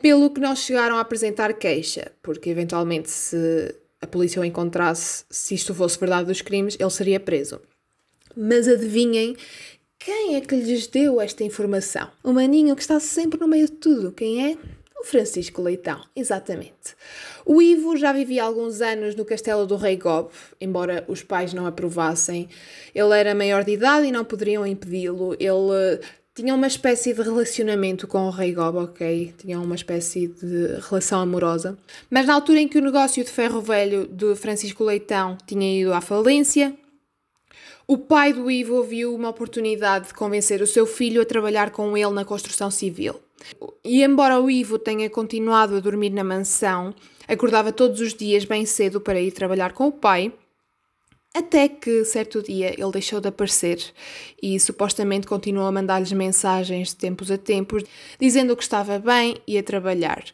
pelo 0.00 0.30
que 0.30 0.40
não 0.40 0.56
chegaram 0.56 0.96
a 0.96 1.00
apresentar 1.00 1.52
queixa, 1.54 2.12
porque 2.22 2.50
eventualmente 2.50 3.10
se 3.10 3.74
a 4.00 4.06
polícia 4.06 4.40
o 4.40 4.44
encontrasse, 4.44 5.24
se 5.30 5.54
isto 5.54 5.74
fosse 5.74 5.98
verdade 5.98 6.26
dos 6.26 6.42
crimes, 6.42 6.76
ele 6.78 6.90
seria 6.90 7.20
preso. 7.20 7.60
Mas 8.36 8.66
adivinhem 8.66 9.36
quem 9.98 10.36
é 10.36 10.40
que 10.40 10.54
lhes 10.54 10.86
deu 10.86 11.20
esta 11.20 11.44
informação? 11.44 12.10
O 12.22 12.32
maninho 12.32 12.76
que 12.76 12.82
está 12.82 13.00
sempre 13.00 13.40
no 13.40 13.48
meio 13.48 13.66
de 13.66 13.72
tudo. 13.72 14.12
Quem 14.12 14.52
é? 14.52 14.56
O 15.00 15.04
Francisco 15.04 15.60
Leitão, 15.60 16.00
exatamente. 16.16 16.96
O 17.44 17.60
Ivo 17.60 17.96
já 17.96 18.12
vivia 18.12 18.42
alguns 18.42 18.80
anos 18.80 19.14
no 19.14 19.24
castelo 19.24 19.66
do 19.66 19.76
Rei 19.76 19.96
Gob, 19.96 20.30
embora 20.60 21.04
os 21.08 21.22
pais 21.22 21.52
não 21.52 21.66
aprovassem. 21.66 22.48
Ele 22.94 23.18
era 23.18 23.34
maior 23.34 23.64
de 23.64 23.72
idade 23.72 24.06
e 24.06 24.12
não 24.12 24.24
poderiam 24.24 24.66
impedi-lo. 24.66 25.34
Ele 25.34 25.74
eh, 25.74 26.00
tinha 26.34 26.54
uma 26.54 26.66
espécie 26.66 27.12
de 27.12 27.22
relacionamento 27.22 28.08
com 28.08 28.26
o 28.26 28.30
Rei 28.30 28.52
Gob, 28.54 28.78
ok? 28.78 29.34
Tinha 29.38 29.60
uma 29.60 29.74
espécie 29.74 30.28
de 30.28 30.80
relação 30.88 31.20
amorosa. 31.20 31.78
Mas 32.10 32.26
na 32.26 32.34
altura 32.34 32.60
em 32.60 32.68
que 32.68 32.78
o 32.78 32.82
negócio 32.82 33.22
de 33.22 33.30
ferro 33.30 33.60
velho 33.60 34.06
de 34.06 34.34
Francisco 34.34 34.84
Leitão 34.84 35.36
tinha 35.46 35.80
ido 35.80 35.92
à 35.92 36.00
falência, 36.00 36.74
o 37.86 37.98
pai 37.98 38.32
do 38.32 38.50
Ivo 38.50 38.82
viu 38.82 39.14
uma 39.14 39.28
oportunidade 39.28 40.08
de 40.08 40.14
convencer 40.14 40.62
o 40.62 40.66
seu 40.66 40.86
filho 40.86 41.20
a 41.20 41.26
trabalhar 41.26 41.70
com 41.70 41.96
ele 41.96 42.10
na 42.10 42.24
construção 42.24 42.70
civil. 42.70 43.20
E 43.84 44.02
embora 44.02 44.40
o 44.40 44.50
Ivo 44.50 44.78
tenha 44.78 45.10
continuado 45.10 45.76
a 45.76 45.80
dormir 45.80 46.10
na 46.10 46.24
mansão, 46.24 46.94
acordava 47.28 47.72
todos 47.72 48.00
os 48.00 48.14
dias 48.14 48.44
bem 48.44 48.64
cedo 48.64 49.00
para 49.00 49.20
ir 49.20 49.32
trabalhar 49.32 49.72
com 49.72 49.88
o 49.88 49.92
pai, 49.92 50.32
até 51.34 51.68
que 51.68 52.04
certo 52.04 52.42
dia 52.42 52.72
ele 52.80 52.92
deixou 52.92 53.20
de 53.20 53.26
aparecer 53.26 53.78
e 54.40 54.58
supostamente 54.60 55.26
continuou 55.26 55.66
a 55.66 55.72
mandar-lhes 55.72 56.12
mensagens 56.12 56.90
de 56.90 56.96
tempos 56.96 57.28
a 57.28 57.36
tempos, 57.36 57.82
dizendo 58.20 58.56
que 58.56 58.62
estava 58.62 59.00
bem 59.00 59.36
e 59.46 59.58
a 59.58 59.62
trabalhar. 59.62 60.24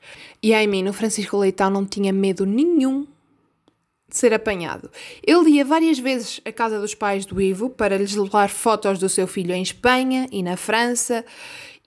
E 0.43 0.53
a 0.53 0.65
mim, 0.69 0.87
o 0.87 0.93
Francisco 0.93 1.39
Leitão 1.39 1.71
não 1.71 1.87
tinha 1.87 2.13
medo 2.13 2.45
nenhum 2.45 3.07
de 4.11 4.19
ser 4.19 4.35
apanhado. 4.35 4.91
Ele 5.27 5.51
ia 5.51 5.65
várias 5.65 5.99
vezes 5.99 6.41
à 6.45 6.53
casa 6.53 6.79
dos 6.79 6.95
pais 6.95 7.25
do 7.25 7.41
Ivo 7.41 7.71
para 7.71 7.97
lhes 7.97 8.15
levar 8.15 8.51
fotos 8.51 8.99
do 8.99 9.09
seu 9.09 9.27
filho 9.27 9.55
em 9.55 9.63
Espanha 9.63 10.27
e 10.31 10.43
na 10.43 10.57
França 10.57 11.25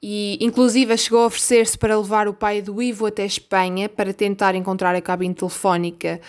e 0.06 0.38
inclusive 0.42 0.98
chegou 0.98 1.22
a 1.22 1.28
oferecer-se 1.28 1.78
para 1.78 1.98
levar 1.98 2.28
o 2.28 2.34
pai 2.34 2.62
do 2.62 2.82
Ivo 2.82 3.06
até 3.06 3.26
Espanha 3.26 3.88
para 3.88 4.14
tentar 4.14 4.54
encontrar 4.54 4.94
a 4.94 5.02
cabine 5.02 5.34
telefónica 5.34 6.20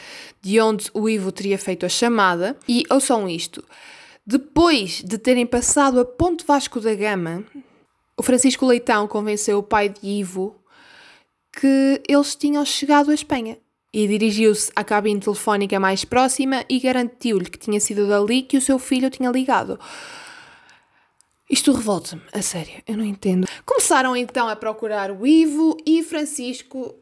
de 0.40 0.60
onde 0.60 0.88
o 0.94 1.08
Ivo 1.08 1.32
teria 1.32 1.58
feito 1.58 1.84
a 1.84 1.88
chamada. 1.88 2.56
E 2.68 2.84
ouçam 2.88 3.28
isto: 3.28 3.64
depois 4.24 5.02
de 5.02 5.18
terem 5.18 5.44
passado 5.44 5.98
a 5.98 6.04
Ponte 6.04 6.46
Vasco 6.46 6.78
da 6.78 6.94
Gama, 6.94 7.44
o 8.16 8.22
Francisco 8.22 8.64
Leitão 8.64 9.08
convenceu 9.08 9.58
o 9.58 9.62
pai 9.62 9.88
de 9.88 10.06
Ivo 10.06 10.54
que 11.50 12.00
eles 12.08 12.36
tinham 12.36 12.64
chegado 12.64 13.10
à 13.10 13.14
Espanha 13.14 13.58
e 13.94 14.08
dirigiu-se 14.08 14.72
à 14.74 14.82
cabine 14.82 15.20
telefónica 15.20 15.78
mais 15.78 16.04
próxima 16.04 16.64
e 16.68 16.80
garantiu-lhe 16.80 17.48
que 17.48 17.58
tinha 17.58 17.78
sido 17.78 18.08
dali 18.08 18.42
que 18.42 18.56
o 18.56 18.60
seu 18.60 18.76
filho 18.76 19.08
tinha 19.08 19.30
ligado. 19.30 19.78
Isto 21.48 21.72
revolta-me, 21.72 22.22
a 22.32 22.42
sério, 22.42 22.82
eu 22.88 22.96
não 22.96 23.04
entendo. 23.04 23.46
Começaram 23.64 24.16
então 24.16 24.48
a 24.48 24.56
procurar 24.56 25.12
o 25.12 25.24
Ivo 25.24 25.76
e 25.86 26.02
Francisco 26.02 26.96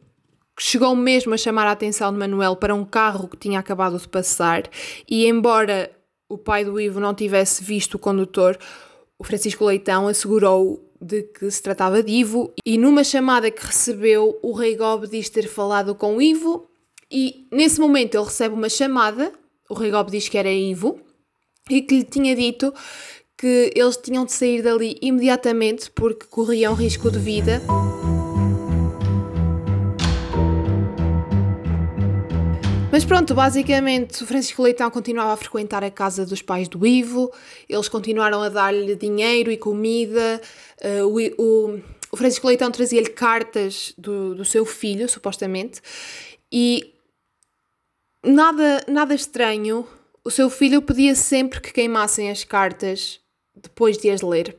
chegou 0.60 0.94
mesmo 0.94 1.32
a 1.32 1.38
chamar 1.38 1.66
a 1.66 1.70
atenção 1.70 2.12
de 2.12 2.18
Manuel 2.18 2.56
para 2.56 2.74
um 2.74 2.84
carro 2.84 3.26
que 3.26 3.38
tinha 3.38 3.58
acabado 3.58 3.98
de 3.98 4.06
passar 4.06 4.64
e 5.08 5.26
embora 5.26 5.90
o 6.28 6.36
pai 6.36 6.62
do 6.62 6.78
Ivo 6.78 7.00
não 7.00 7.14
tivesse 7.14 7.64
visto 7.64 7.94
o 7.94 7.98
condutor, 7.98 8.58
o 9.18 9.24
Francisco 9.24 9.64
Leitão 9.64 10.08
assegurou 10.08 10.92
de 11.00 11.22
que 11.22 11.50
se 11.50 11.62
tratava 11.62 12.02
de 12.02 12.12
Ivo 12.12 12.52
e 12.66 12.76
numa 12.76 13.02
chamada 13.02 13.50
que 13.50 13.64
recebeu, 13.64 14.38
o 14.42 14.52
Rei 14.52 14.76
Gob 14.76 15.08
diz 15.08 15.30
ter 15.30 15.48
falado 15.48 15.94
com 15.94 16.20
Ivo 16.20 16.68
e 17.12 17.46
nesse 17.52 17.78
momento 17.78 18.16
ele 18.16 18.24
recebe 18.24 18.54
uma 18.54 18.70
chamada, 18.70 19.30
o 19.68 19.74
Rei 19.74 19.90
Gob 19.90 20.10
diz 20.10 20.30
que 20.30 20.38
era 20.38 20.50
Ivo 20.50 20.98
e 21.68 21.82
que 21.82 21.98
lhe 21.98 22.04
tinha 22.04 22.34
dito 22.34 22.72
que 23.36 23.70
eles 23.76 23.98
tinham 23.98 24.24
de 24.24 24.32
sair 24.32 24.62
dali 24.62 24.96
imediatamente 25.02 25.90
porque 25.90 26.26
corriam 26.26 26.74
risco 26.74 27.10
de 27.10 27.18
vida. 27.18 27.60
Mas 32.90 33.04
pronto, 33.04 33.34
basicamente 33.34 34.22
o 34.22 34.26
Francisco 34.26 34.62
Leitão 34.62 34.90
continuava 34.90 35.32
a 35.32 35.36
frequentar 35.36 35.82
a 35.84 35.90
casa 35.90 36.24
dos 36.24 36.40
pais 36.40 36.68
do 36.68 36.86
Ivo, 36.86 37.30
eles 37.68 37.88
continuaram 37.88 38.42
a 38.42 38.48
dar-lhe 38.48 38.96
dinheiro 38.96 39.50
e 39.50 39.56
comida, 39.56 40.40
uh, 40.82 41.06
o, 41.06 41.18
o, 41.42 41.80
o, 42.10 42.16
Francisco 42.16 42.46
Leitão 42.46 42.70
trazia-lhe 42.70 43.08
cartas 43.10 43.94
do, 43.98 44.34
do 44.34 44.44
seu 44.44 44.64
filho, 44.66 45.08
supostamente, 45.08 45.80
e 46.52 46.91
nada, 48.24 48.84
nada 48.88 49.14
estranho, 49.14 49.86
o 50.24 50.30
seu 50.30 50.48
filho 50.48 50.82
pedia 50.82 51.14
sempre 51.14 51.60
que 51.60 51.72
queimassem 51.72 52.30
as 52.30 52.44
cartas 52.44 53.20
depois 53.54 53.98
de 53.98 54.10
as 54.10 54.22
ler. 54.22 54.56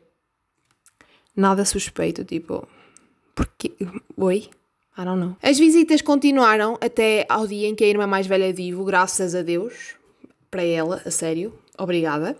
Nada 1.36 1.65
suspeito, 1.65 2.23
tipo, 2.23 2.67
porque. 3.34 3.73
Oi? 4.17 4.49
I 4.95 5.04
don't 5.04 5.19
know. 5.19 5.36
As 5.41 5.58
visitas 5.58 6.02
continuaram 6.02 6.78
até 6.80 7.26
ao 7.28 7.47
dia 7.47 7.67
em 7.67 7.73
que 7.73 7.84
a 7.84 7.88
irmã 7.88 8.06
mais 8.06 8.28
velha 8.28 8.54
de 8.54 8.62
Ivo, 8.62 8.84
graças 8.84 9.34
a 9.34 9.41
Deus, 9.41 9.95
para 10.52 10.63
ela, 10.63 11.02
a 11.04 11.10
sério, 11.10 11.58
obrigada. 11.78 12.38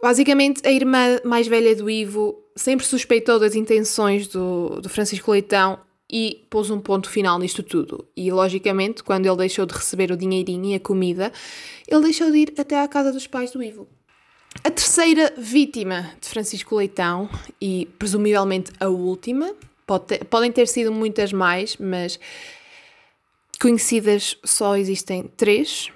Basicamente, 0.00 0.64
a 0.64 0.70
irmã 0.70 1.18
mais 1.24 1.48
velha 1.48 1.74
do 1.74 1.90
Ivo 1.90 2.38
sempre 2.54 2.86
suspeitou 2.86 3.40
das 3.40 3.56
intenções 3.56 4.28
do, 4.28 4.80
do 4.80 4.88
Francisco 4.88 5.32
Leitão 5.32 5.80
e 6.14 6.46
pôs 6.48 6.70
um 6.70 6.78
ponto 6.78 7.10
final 7.10 7.38
nisto 7.40 7.64
tudo. 7.64 8.06
E, 8.16 8.30
logicamente, 8.30 9.02
quando 9.02 9.26
ele 9.26 9.36
deixou 9.36 9.66
de 9.66 9.74
receber 9.74 10.12
o 10.12 10.16
dinheirinho 10.16 10.66
e 10.66 10.74
a 10.76 10.80
comida, 10.80 11.32
ele 11.88 12.02
deixou 12.02 12.30
de 12.30 12.38
ir 12.38 12.54
até 12.56 12.80
à 12.80 12.86
casa 12.86 13.12
dos 13.12 13.26
pais 13.26 13.50
do 13.50 13.60
Ivo. 13.60 13.88
A 14.62 14.70
terceira 14.70 15.34
vítima 15.36 16.12
de 16.20 16.28
Francisco 16.28 16.76
Leitão, 16.76 17.28
e 17.60 17.86
presumivelmente 17.98 18.70
a 18.78 18.88
última, 18.88 19.52
Pode 19.86 20.04
ter, 20.06 20.24
podem 20.24 20.50
ter 20.50 20.66
sido 20.66 20.90
muitas 20.90 21.32
mais, 21.32 21.76
mas 21.76 22.18
conhecidas 23.60 24.36
só 24.44 24.76
existem 24.76 25.24
três. 25.36 25.90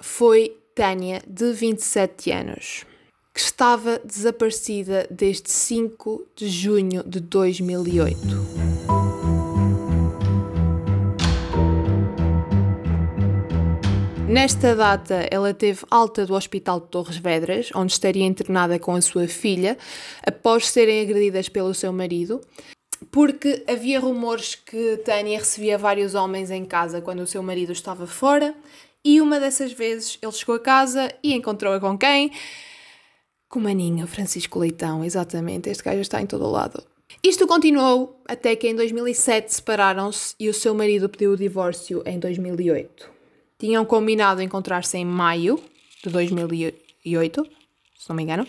Foi 0.00 0.56
Tânia, 0.74 1.22
de 1.26 1.52
27 1.52 2.30
anos, 2.30 2.86
que 3.34 3.40
estava 3.40 4.00
desaparecida 4.04 5.06
desde 5.10 5.50
5 5.50 6.26
de 6.34 6.48
junho 6.48 7.02
de 7.04 7.20
2008. 7.20 8.91
Nesta 14.32 14.74
data, 14.74 15.28
ela 15.30 15.52
teve 15.52 15.84
alta 15.90 16.24
do 16.24 16.32
Hospital 16.32 16.80
de 16.80 16.86
Torres 16.86 17.18
Vedras, 17.18 17.68
onde 17.74 17.92
estaria 17.92 18.24
internada 18.24 18.78
com 18.78 18.94
a 18.94 19.02
sua 19.02 19.28
filha, 19.28 19.76
após 20.26 20.70
serem 20.70 21.02
agredidas 21.02 21.50
pelo 21.50 21.74
seu 21.74 21.92
marido 21.92 22.40
porque 23.10 23.62
havia 23.68 24.00
rumores 24.00 24.54
que 24.54 24.96
Tânia 25.04 25.38
recebia 25.38 25.76
vários 25.76 26.14
homens 26.14 26.50
em 26.50 26.64
casa 26.64 27.02
quando 27.02 27.20
o 27.20 27.26
seu 27.26 27.42
marido 27.42 27.72
estava 27.72 28.06
fora, 28.06 28.54
e 29.04 29.20
uma 29.20 29.38
dessas 29.38 29.70
vezes 29.72 30.18
ele 30.22 30.32
chegou 30.32 30.54
a 30.54 30.60
casa 30.60 31.12
e 31.22 31.34
encontrou-a 31.34 31.78
com 31.78 31.98
quem? 31.98 32.32
Com 33.50 33.58
o 33.58 33.62
maninho, 33.62 34.06
Francisco 34.06 34.58
Leitão, 34.58 35.04
exatamente, 35.04 35.68
este 35.68 35.84
gajo 35.84 36.00
está 36.00 36.22
em 36.22 36.26
todo 36.26 36.46
o 36.46 36.50
lado. 36.50 36.82
Isto 37.22 37.46
continuou 37.46 38.18
até 38.26 38.56
que 38.56 38.66
em 38.66 38.74
2007 38.74 39.52
separaram-se 39.52 40.34
e 40.40 40.48
o 40.48 40.54
seu 40.54 40.74
marido 40.74 41.06
pediu 41.06 41.32
o 41.32 41.36
divórcio 41.36 42.02
em 42.06 42.18
2008. 42.18 43.11
Tinham 43.62 43.84
combinado 43.84 44.42
encontrar-se 44.42 44.98
em 44.98 45.04
maio 45.04 45.56
de 46.02 46.10
2008, 46.10 47.46
se 47.96 48.08
não 48.08 48.16
me 48.16 48.24
engano, 48.24 48.44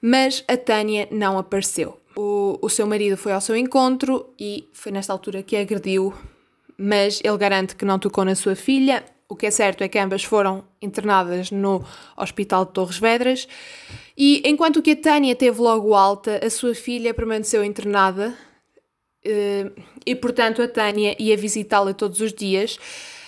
mas 0.00 0.42
a 0.48 0.56
Tânia 0.56 1.06
não 1.10 1.36
apareceu. 1.36 2.00
O, 2.16 2.58
o 2.62 2.70
seu 2.70 2.86
marido 2.86 3.18
foi 3.18 3.32
ao 3.32 3.42
seu 3.42 3.54
encontro 3.54 4.32
e 4.40 4.66
foi 4.72 4.90
nesta 4.90 5.12
altura 5.12 5.42
que 5.42 5.54
a 5.54 5.60
agrediu, 5.60 6.14
mas 6.78 7.20
ele 7.22 7.36
garante 7.36 7.76
que 7.76 7.84
não 7.84 7.98
tocou 7.98 8.24
na 8.24 8.34
sua 8.34 8.56
filha. 8.56 9.04
O 9.28 9.36
que 9.36 9.44
é 9.44 9.50
certo 9.50 9.84
é 9.84 9.88
que 9.88 9.98
ambas 9.98 10.24
foram 10.24 10.64
internadas 10.80 11.50
no 11.50 11.84
Hospital 12.16 12.64
de 12.64 12.72
Torres 12.72 12.96
Vedras 12.96 13.46
e 14.16 14.40
enquanto 14.46 14.80
que 14.80 14.92
a 14.92 14.96
Tânia 14.96 15.36
teve 15.36 15.60
logo 15.60 15.92
alta, 15.92 16.40
a 16.42 16.48
sua 16.48 16.74
filha 16.74 17.12
permaneceu 17.12 17.62
internada 17.62 18.34
eh, 19.22 19.70
e, 20.06 20.14
portanto, 20.14 20.62
a 20.62 20.68
Tânia 20.68 21.14
ia 21.18 21.36
visitá-la 21.36 21.92
todos 21.92 22.22
os 22.22 22.32
dias 22.32 22.78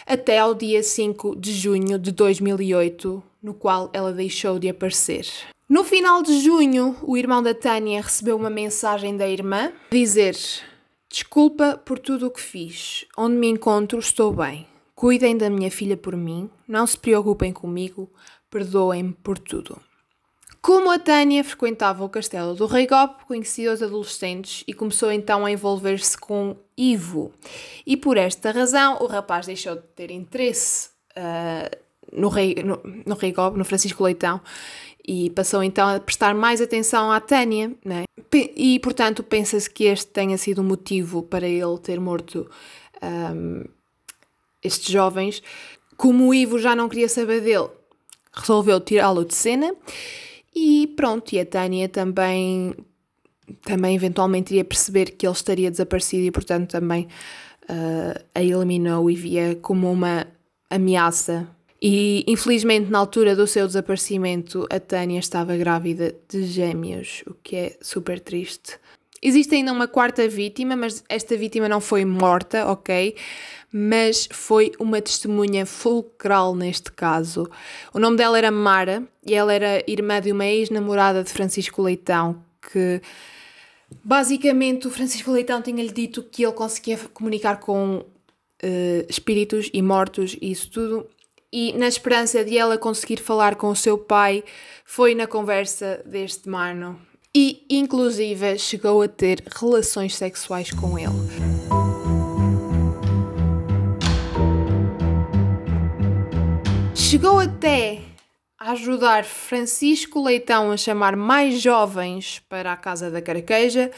até 0.06 0.38
ao 0.38 0.54
dia 0.54 0.82
5 0.82 1.36
de 1.36 1.52
junho 1.52 1.98
de 1.98 2.12
2008, 2.12 3.22
no 3.42 3.54
qual 3.54 3.90
ela 3.92 4.12
deixou 4.12 4.58
de 4.58 4.68
aparecer. 4.68 5.26
No 5.68 5.82
final 5.82 6.22
de 6.22 6.40
junho, 6.40 6.96
o 7.02 7.16
irmão 7.16 7.42
da 7.42 7.54
Tânia 7.54 8.02
recebeu 8.02 8.36
uma 8.36 8.50
mensagem 8.50 9.16
da 9.16 9.26
irmã 9.26 9.72
dizer: 9.90 10.36
Desculpa 11.10 11.80
por 11.84 11.98
tudo 11.98 12.26
o 12.26 12.30
que 12.30 12.40
fiz. 12.40 13.06
Onde 13.16 13.36
me 13.36 13.48
encontro, 13.48 13.98
estou 13.98 14.32
bem. 14.32 14.66
Cuidem 14.94 15.36
da 15.36 15.50
minha 15.50 15.70
filha 15.70 15.96
por 15.96 16.16
mim, 16.16 16.48
não 16.68 16.86
se 16.86 16.96
preocupem 16.96 17.52
comigo, 17.52 18.10
perdoem-me 18.50 19.12
por 19.12 19.38
tudo. 19.38 19.80
Como 20.64 20.90
a 20.90 20.98
Tânia 20.98 21.44
frequentava 21.44 22.02
o 22.02 22.08
castelo 22.08 22.54
do 22.54 22.64
Rei 22.64 22.86
Gop, 22.86 23.26
conhecia 23.26 23.70
os 23.70 23.82
adolescentes 23.82 24.64
e 24.66 24.72
começou 24.72 25.12
então 25.12 25.44
a 25.44 25.50
envolver-se 25.50 26.16
com 26.16 26.56
Ivo. 26.74 27.34
E 27.86 27.98
por 27.98 28.16
esta 28.16 28.50
razão, 28.50 28.96
o 29.02 29.06
rapaz 29.06 29.44
deixou 29.44 29.76
de 29.76 29.82
ter 29.94 30.10
interesse 30.10 30.88
uh, 31.18 31.76
no, 32.10 32.30
rei, 32.30 32.54
no, 32.64 32.80
no 33.04 33.14
Rei 33.14 33.30
Gop, 33.30 33.58
no 33.58 33.64
Francisco 33.66 34.02
Leitão, 34.02 34.40
e 35.06 35.28
passou 35.28 35.62
então 35.62 35.86
a 35.86 36.00
prestar 36.00 36.34
mais 36.34 36.62
atenção 36.62 37.12
à 37.12 37.20
Tânia, 37.20 37.70
né? 37.84 38.04
e 38.32 38.80
portanto 38.80 39.22
pensa-se 39.22 39.68
que 39.68 39.84
este 39.84 40.06
tenha 40.06 40.38
sido 40.38 40.60
o 40.60 40.64
motivo 40.64 41.22
para 41.22 41.46
ele 41.46 41.78
ter 41.78 42.00
morto 42.00 42.50
um, 43.02 43.64
estes 44.62 44.90
jovens. 44.90 45.42
Como 45.98 46.26
o 46.26 46.32
Ivo 46.32 46.58
já 46.58 46.74
não 46.74 46.88
queria 46.88 47.10
saber 47.10 47.42
dele, 47.42 47.68
resolveu 48.32 48.80
tirá-lo 48.80 49.26
de 49.26 49.34
cena 49.34 49.70
e 50.54 50.86
pronto, 50.96 51.32
e 51.34 51.40
a 51.40 51.46
Tânia 51.46 51.88
também, 51.88 52.74
também 53.64 53.94
eventualmente 53.94 54.52
iria 54.52 54.64
perceber 54.64 55.12
que 55.12 55.26
ele 55.26 55.34
estaria 55.34 55.70
desaparecido 55.70 56.24
e 56.24 56.30
portanto 56.30 56.70
também 56.70 57.08
uh, 57.64 58.24
a 58.34 58.42
eliminou 58.42 59.10
e 59.10 59.14
via 59.14 59.54
como 59.56 59.90
uma 59.90 60.26
ameaça 60.70 61.48
e 61.86 62.24
infelizmente, 62.26 62.90
na 62.90 62.98
altura 62.98 63.36
do 63.36 63.46
seu 63.46 63.66
desaparecimento, 63.66 64.66
a 64.70 64.80
Tânia 64.80 65.18
estava 65.18 65.54
grávida 65.54 66.14
de 66.26 66.42
gêmeos, 66.44 67.22
o 67.26 67.34
que 67.34 67.56
é 67.56 67.76
super 67.82 68.20
triste. 68.20 68.78
Existe 69.26 69.54
ainda 69.54 69.72
uma 69.72 69.88
quarta 69.88 70.28
vítima, 70.28 70.76
mas 70.76 71.02
esta 71.08 71.34
vítima 71.34 71.66
não 71.66 71.80
foi 71.80 72.04
morta, 72.04 72.70
ok? 72.70 73.16
Mas 73.72 74.28
foi 74.30 74.70
uma 74.78 75.00
testemunha 75.00 75.64
fulcral 75.64 76.54
neste 76.54 76.92
caso. 76.92 77.48
O 77.94 77.98
nome 77.98 78.18
dela 78.18 78.36
era 78.36 78.50
Mara 78.50 79.02
e 79.26 79.32
ela 79.32 79.54
era 79.54 79.82
irmã 79.90 80.20
de 80.20 80.30
uma 80.30 80.44
ex-namorada 80.44 81.24
de 81.24 81.30
Francisco 81.30 81.80
Leitão, 81.80 82.44
que 82.70 83.00
basicamente 84.04 84.86
o 84.86 84.90
Francisco 84.90 85.30
Leitão 85.30 85.62
tinha-lhe 85.62 85.90
dito 85.90 86.22
que 86.22 86.44
ele 86.44 86.52
conseguia 86.52 86.98
comunicar 87.14 87.60
com 87.60 88.00
uh, 88.00 89.06
espíritos 89.08 89.70
e 89.72 89.80
mortos 89.80 90.36
e 90.38 90.50
isso 90.50 90.70
tudo 90.70 91.08
e, 91.50 91.72
na 91.78 91.88
esperança 91.88 92.44
de 92.44 92.58
ela 92.58 92.76
conseguir 92.76 93.20
falar 93.20 93.54
com 93.54 93.68
o 93.68 93.76
seu 93.76 93.96
pai, 93.96 94.44
foi 94.84 95.14
na 95.14 95.26
conversa 95.26 96.02
deste 96.04 96.46
mano 96.46 97.00
e, 97.34 97.66
inclusive, 97.68 98.58
chegou 98.58 99.02
a 99.02 99.08
ter 99.08 99.42
relações 99.60 100.14
sexuais 100.14 100.70
com 100.70 100.98
ele. 100.98 101.10
Chegou 106.94 107.38
até 107.38 108.02
a 108.58 108.72
ajudar 108.72 109.24
Francisco 109.24 110.22
Leitão 110.22 110.70
a 110.70 110.76
chamar 110.76 111.16
mais 111.16 111.60
jovens 111.60 112.40
para 112.48 112.72
a 112.72 112.76
casa 112.76 113.10
da 113.10 113.20
Caraqueja, 113.20 113.90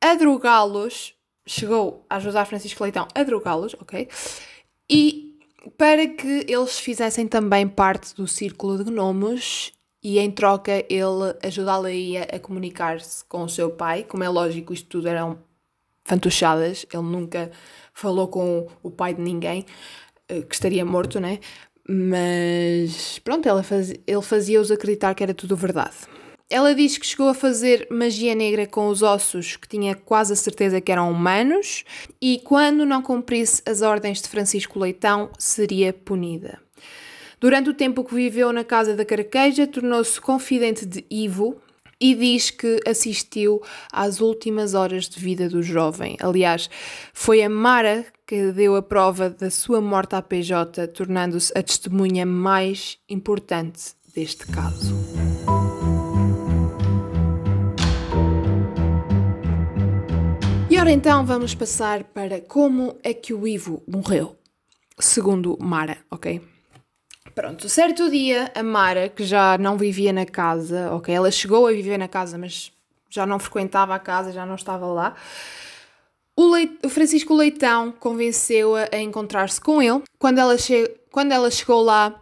a 0.00 0.14
drogá-los. 0.14 1.14
Chegou 1.46 2.06
a 2.08 2.16
ajudar 2.16 2.46
Francisco 2.46 2.82
Leitão 2.82 3.06
a 3.14 3.22
drogá-los, 3.22 3.74
ok? 3.74 4.08
E 4.88 5.38
para 5.76 6.06
que 6.06 6.46
eles 6.48 6.78
fizessem 6.78 7.26
também 7.26 7.68
parte 7.68 8.14
do 8.14 8.26
círculo 8.26 8.82
de 8.82 8.90
gnomos 8.90 9.73
e 10.04 10.18
em 10.18 10.30
troca 10.30 10.84
ele 10.90 11.34
ajudá-la 11.42 11.88
a 12.30 12.38
comunicar-se 12.38 13.24
com 13.24 13.42
o 13.42 13.48
seu 13.48 13.70
pai. 13.70 14.04
Como 14.04 14.22
é 14.22 14.28
lógico, 14.28 14.74
isto 14.74 14.86
tudo 14.86 15.08
eram 15.08 15.38
fantochadas, 16.04 16.84
ele 16.92 17.02
nunca 17.02 17.50
falou 17.94 18.28
com 18.28 18.68
o 18.82 18.90
pai 18.90 19.14
de 19.14 19.22
ninguém, 19.22 19.64
eh, 20.28 20.42
que 20.42 20.54
estaria 20.54 20.84
morto, 20.84 21.18
né? 21.18 21.38
Mas 21.88 23.18
pronto, 23.20 23.48
faz, 23.62 23.94
ele 24.06 24.22
fazia-os 24.22 24.70
acreditar 24.70 25.14
que 25.14 25.22
era 25.22 25.32
tudo 25.32 25.56
verdade. 25.56 25.96
Ela 26.50 26.74
diz 26.74 26.98
que 26.98 27.06
chegou 27.06 27.30
a 27.30 27.34
fazer 27.34 27.88
magia 27.90 28.34
negra 28.34 28.66
com 28.66 28.88
os 28.88 29.02
ossos, 29.02 29.56
que 29.56 29.66
tinha 29.66 29.94
quase 29.94 30.34
a 30.34 30.36
certeza 30.36 30.80
que 30.80 30.92
eram 30.92 31.10
humanos, 31.10 31.84
e 32.20 32.42
quando 32.44 32.84
não 32.84 33.00
cumprisse 33.00 33.62
as 33.66 33.80
ordens 33.80 34.20
de 34.20 34.28
Francisco 34.28 34.78
Leitão, 34.78 35.30
seria 35.38 35.92
punida. 35.92 36.63
Durante 37.44 37.68
o 37.68 37.74
tempo 37.74 38.02
que 38.02 38.14
viveu 38.14 38.50
na 38.54 38.64
casa 38.64 38.96
da 38.96 39.04
Carqueja, 39.04 39.66
tornou-se 39.66 40.18
confidente 40.18 40.86
de 40.86 41.04
Ivo 41.10 41.60
e 42.00 42.14
diz 42.14 42.50
que 42.50 42.80
assistiu 42.88 43.60
às 43.92 44.22
últimas 44.22 44.72
horas 44.72 45.06
de 45.10 45.20
vida 45.20 45.46
do 45.46 45.62
jovem. 45.62 46.16
Aliás, 46.20 46.70
foi 47.12 47.42
a 47.42 47.50
Mara 47.50 48.06
que 48.26 48.50
deu 48.50 48.74
a 48.76 48.80
prova 48.80 49.28
da 49.28 49.50
sua 49.50 49.78
morte 49.82 50.16
à 50.16 50.22
PJ, 50.22 50.88
tornando-se 50.88 51.52
a 51.54 51.62
testemunha 51.62 52.24
mais 52.24 52.96
importante 53.10 53.92
deste 54.14 54.46
caso. 54.46 54.94
E 60.70 60.78
ora 60.78 60.90
então 60.90 61.26
vamos 61.26 61.54
passar 61.54 62.04
para 62.04 62.40
como 62.40 62.96
é 63.02 63.12
que 63.12 63.34
o 63.34 63.46
Ivo 63.46 63.82
morreu, 63.86 64.34
segundo 64.98 65.58
Mara, 65.60 65.98
ok? 66.10 66.53
Pronto, 67.34 67.68
certo 67.68 68.08
dia 68.10 68.52
a 68.54 68.62
Mara, 68.62 69.08
que 69.08 69.24
já 69.24 69.58
não 69.58 69.76
vivia 69.76 70.12
na 70.12 70.24
casa, 70.24 70.92
ok, 70.92 71.12
ela 71.12 71.30
chegou 71.30 71.66
a 71.66 71.72
viver 71.72 71.98
na 71.98 72.06
casa, 72.06 72.38
mas 72.38 72.70
já 73.10 73.26
não 73.26 73.38
frequentava 73.38 73.94
a 73.94 73.98
casa, 73.98 74.32
já 74.32 74.46
não 74.46 74.54
estava 74.54 74.86
lá, 74.86 75.16
o, 76.36 76.50
Leit 76.50 76.78
o 76.84 76.88
Francisco 76.88 77.32
Leitão 77.32 77.92
convenceu-a 77.92 78.88
a, 78.92 78.98
encontrar-se 78.98 79.60
com 79.60 79.80
ele. 79.80 80.02
Quando 80.18 80.38
ela, 80.38 80.56
Quando 81.10 81.30
ela 81.30 81.48
chegou 81.50 81.80
lá, 81.80 82.20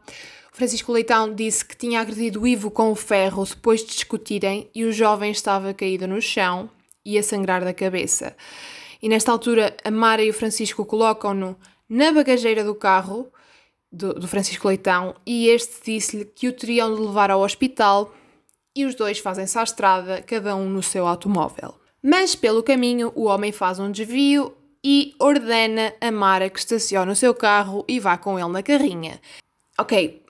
o 0.53 0.57
Francisco 0.57 0.93
Leitão 0.93 1.35
disse 1.35 1.65
que 1.65 1.75
tinha 1.75 1.99
agredido 1.99 2.47
Ivo 2.47 2.71
com 2.71 2.91
o 2.91 2.95
ferro 2.95 3.45
depois 3.45 3.81
de 3.81 3.87
discutirem 3.87 4.69
e 4.75 4.85
o 4.85 4.93
jovem 4.93 5.31
estava 5.31 5.73
caído 5.73 6.07
no 6.07 6.21
chão 6.21 6.69
e 7.05 7.19
a 7.19 7.23
sangrar 7.23 7.65
da 7.65 7.73
cabeça. 7.73 8.37
E 9.01 9.09
nesta 9.09 9.33
altura, 9.33 9.75
a 9.83 9.91
Mara 9.91 10.23
e 10.23 10.29
o 10.29 10.35
Francisco 10.35 10.85
colocam-no 10.85 11.57
na 11.89 12.13
bagageira 12.13 12.63
do 12.63 12.75
carro 12.75 13.33
do, 13.93 14.15
do 14.15 14.27
Francisco 14.27 14.69
Leitão 14.69 15.15
e 15.27 15.49
este 15.49 15.93
disse-lhe 15.93 16.25
que 16.25 16.49
o 16.49 16.53
teriam 16.53 16.95
de 16.95 17.01
levar 17.01 17.31
ao 17.31 17.43
hospital 17.43 18.13
e 18.75 18.87
os 18.87 18.95
dois 18.95 19.19
fazem-se 19.19 19.59
à 19.59 19.63
estrada, 19.63 20.23
cada 20.23 20.57
um 20.57 20.69
no 20.69 20.83
seu 20.83 21.07
automóvel. 21.07 21.75
Mas 22.03 22.35
pelo 22.35 22.63
caminho, 22.63 23.13
o 23.15 23.25
homem 23.25 23.53
faz 23.53 23.79
um 23.79 23.91
desvio 23.91 24.57
e 24.83 25.15
ordena 25.19 25.95
a 26.01 26.11
Mara 26.11 26.49
que 26.49 26.59
estacione 26.59 27.13
o 27.13 27.17
seu 27.17 27.35
carro 27.35 27.85
e 27.87 28.01
vá 28.01 28.17
com 28.17 28.39
ele 28.39 28.49
na 28.49 28.63
carrinha. 28.63 29.21
Ok, 29.79 30.25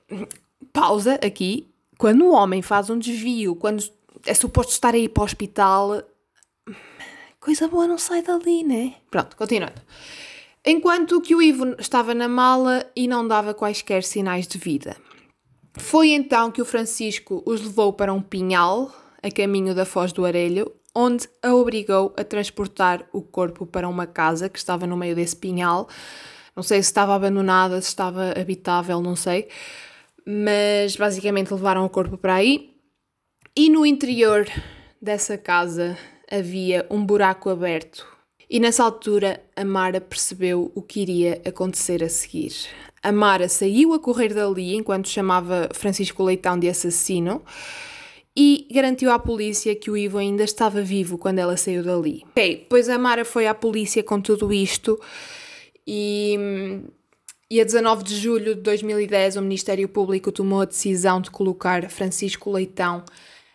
pausa 0.72 1.14
aqui. 1.24 1.68
Quando 1.96 2.26
o 2.26 2.32
homem 2.32 2.60
faz 2.60 2.90
um 2.90 2.98
desvio, 2.98 3.54
quando 3.54 3.82
é 4.26 4.34
suposto 4.34 4.72
estar 4.72 4.94
aí 4.94 5.08
para 5.08 5.22
o 5.22 5.24
hospital, 5.24 6.02
coisa 7.40 7.68
boa 7.68 7.86
não 7.86 7.96
sai 7.96 8.22
dali, 8.22 8.64
né? 8.64 8.94
Pronto, 9.08 9.36
continuando. 9.36 9.80
Enquanto 10.64 11.20
que 11.20 11.34
o 11.34 11.42
Ivo 11.42 11.74
estava 11.78 12.14
na 12.14 12.28
mala 12.28 12.86
e 12.94 13.08
não 13.08 13.26
dava 13.26 13.52
quaisquer 13.52 14.04
sinais 14.04 14.46
de 14.46 14.58
vida. 14.58 14.96
Foi 15.76 16.10
então 16.10 16.52
que 16.52 16.62
o 16.62 16.64
Francisco 16.64 17.42
os 17.44 17.60
levou 17.60 17.92
para 17.92 18.12
um 18.12 18.22
pinhal, 18.22 18.94
a 19.20 19.28
caminho 19.28 19.74
da 19.74 19.84
Foz 19.84 20.12
do 20.12 20.24
Arelho, 20.24 20.70
onde 20.94 21.28
a 21.42 21.52
obrigou 21.52 22.14
a 22.16 22.22
transportar 22.22 23.04
o 23.12 23.22
corpo 23.22 23.66
para 23.66 23.88
uma 23.88 24.06
casa 24.06 24.48
que 24.48 24.58
estava 24.58 24.86
no 24.86 24.96
meio 24.96 25.16
desse 25.16 25.34
pinhal. 25.34 25.88
Não 26.54 26.62
sei 26.62 26.82
se 26.82 26.90
estava 26.90 27.14
abandonada, 27.14 27.80
se 27.80 27.88
estava 27.88 28.32
habitável, 28.38 29.00
não 29.00 29.16
sei. 29.16 29.48
Mas 30.24 30.94
basicamente 30.94 31.52
levaram 31.52 31.84
o 31.84 31.90
corpo 31.90 32.16
para 32.16 32.34
aí. 32.34 32.70
E 33.56 33.68
no 33.68 33.84
interior 33.84 34.46
dessa 35.00 35.36
casa 35.36 35.98
havia 36.30 36.86
um 36.88 37.04
buraco 37.04 37.50
aberto. 37.50 38.11
E 38.52 38.60
nessa 38.60 38.84
altura 38.84 39.42
a 39.56 39.64
Mara 39.64 39.98
percebeu 39.98 40.70
o 40.74 40.82
que 40.82 41.00
iria 41.00 41.40
acontecer 41.42 42.04
a 42.04 42.08
seguir. 42.10 42.52
A 43.02 43.10
Mara 43.10 43.48
saiu 43.48 43.94
a 43.94 43.98
correr 43.98 44.34
dali 44.34 44.74
enquanto 44.74 45.08
chamava 45.08 45.70
Francisco 45.72 46.22
Leitão 46.22 46.58
de 46.58 46.68
assassino 46.68 47.40
e 48.36 48.68
garantiu 48.70 49.10
à 49.10 49.18
polícia 49.18 49.74
que 49.74 49.90
o 49.90 49.96
Ivo 49.96 50.18
ainda 50.18 50.44
estava 50.44 50.82
vivo 50.82 51.16
quando 51.16 51.38
ela 51.38 51.56
saiu 51.56 51.82
dali. 51.82 52.24
Ok, 52.28 52.66
pois 52.68 52.90
a 52.90 52.98
Mara 52.98 53.24
foi 53.24 53.46
à 53.46 53.54
polícia 53.54 54.02
com 54.02 54.20
tudo 54.20 54.52
isto 54.52 55.00
e, 55.86 56.36
e 57.50 57.58
a 57.58 57.64
19 57.64 58.04
de 58.04 58.16
julho 58.16 58.54
de 58.54 58.60
2010 58.60 59.36
o 59.36 59.40
Ministério 59.40 59.88
Público 59.88 60.30
tomou 60.30 60.60
a 60.60 60.66
decisão 60.66 61.22
de 61.22 61.30
colocar 61.30 61.88
Francisco 61.88 62.52
Leitão 62.52 63.02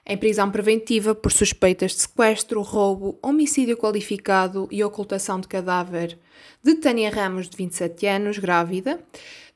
em 0.07 0.17
prisão 0.17 0.49
preventiva 0.49 1.13
por 1.13 1.31
suspeitas 1.31 1.91
de 1.91 2.01
sequestro, 2.01 2.61
roubo, 2.61 3.19
homicídio 3.21 3.75
qualificado 3.75 4.67
e 4.71 4.81
ocultação 4.83 5.39
de 5.39 5.47
cadáver 5.49 6.17
de 6.63 6.75
Tânia 6.75 7.09
Ramos, 7.09 7.49
de 7.49 7.57
27 7.57 8.07
anos, 8.07 8.37
grávida, 8.37 8.99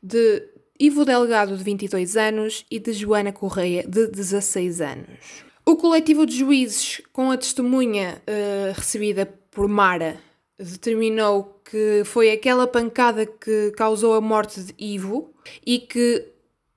de 0.03 0.43
Ivo 0.77 1.05
Delgado, 1.05 1.55
de 1.55 1.63
22 1.63 2.17
anos, 2.17 2.65
e 2.69 2.79
de 2.79 2.91
Joana 2.91 3.31
Correia, 3.31 3.83
de 3.87 4.07
16 4.07 4.81
anos. 4.81 5.45
O 5.65 5.77
coletivo 5.77 6.25
de 6.25 6.35
juízes, 6.35 7.01
com 7.13 7.31
a 7.31 7.37
testemunha 7.37 8.21
uh, 8.27 8.73
recebida 8.73 9.25
por 9.51 9.69
Mara, 9.69 10.17
determinou 10.57 11.61
que 11.63 12.03
foi 12.03 12.31
aquela 12.31 12.67
pancada 12.67 13.25
que 13.25 13.71
causou 13.71 14.15
a 14.15 14.21
morte 14.21 14.61
de 14.61 14.73
Ivo 14.77 15.33
e 15.65 15.79
que 15.79 16.27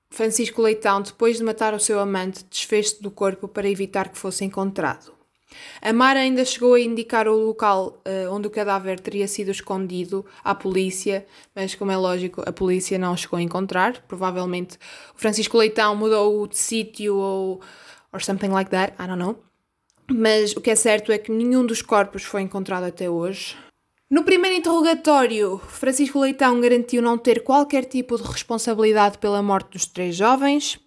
Francisco 0.09 0.61
Leitão, 0.61 1.01
depois 1.01 1.37
de 1.37 1.43
matar 1.43 1.73
o 1.73 1.79
seu 1.79 1.99
amante, 1.99 2.45
desfez-se 2.49 3.01
do 3.01 3.11
corpo 3.11 3.47
para 3.47 3.69
evitar 3.69 4.09
que 4.09 4.17
fosse 4.17 4.45
encontrado. 4.45 5.13
A 5.81 5.93
Mara 5.93 6.19
ainda 6.19 6.43
chegou 6.43 6.73
a 6.73 6.79
indicar 6.79 7.27
o 7.27 7.35
local 7.35 8.01
uh, 8.05 8.33
onde 8.33 8.47
o 8.47 8.51
cadáver 8.51 8.99
teria 8.99 9.27
sido 9.27 9.51
escondido 9.51 10.25
à 10.43 10.53
polícia, 10.53 11.25
mas, 11.55 11.75
como 11.75 11.91
é 11.91 11.97
lógico, 11.97 12.43
a 12.45 12.51
polícia 12.51 12.97
não 12.97 13.15
chegou 13.15 13.37
a 13.37 13.41
encontrar. 13.41 14.01
Provavelmente 14.07 14.77
o 15.15 15.19
Francisco 15.19 15.57
Leitão 15.57 15.95
mudou 15.95 16.47
de 16.47 16.57
sítio 16.57 17.15
ou 17.15 17.61
or 18.11 18.23
something 18.23 18.49
like 18.49 18.71
that, 18.71 18.93
I 19.01 19.07
don't 19.07 19.19
know. 19.19 19.37
Mas 20.09 20.55
o 20.55 20.61
que 20.61 20.69
é 20.69 20.75
certo 20.75 21.11
é 21.11 21.17
que 21.17 21.31
nenhum 21.31 21.65
dos 21.65 21.81
corpos 21.81 22.23
foi 22.23 22.41
encontrado 22.41 22.83
até 22.83 23.09
hoje. 23.09 23.57
No 24.07 24.23
primeiro 24.23 24.55
interrogatório, 24.55 25.57
Francisco 25.67 26.19
Leitão 26.19 26.61
garantiu 26.61 27.01
não 27.01 27.17
ter 27.17 27.43
qualquer 27.43 27.85
tipo 27.85 28.15
de 28.17 28.23
responsabilidade 28.23 29.17
pela 29.17 29.41
morte 29.41 29.71
dos 29.71 29.87
três 29.87 30.15
jovens. 30.15 30.79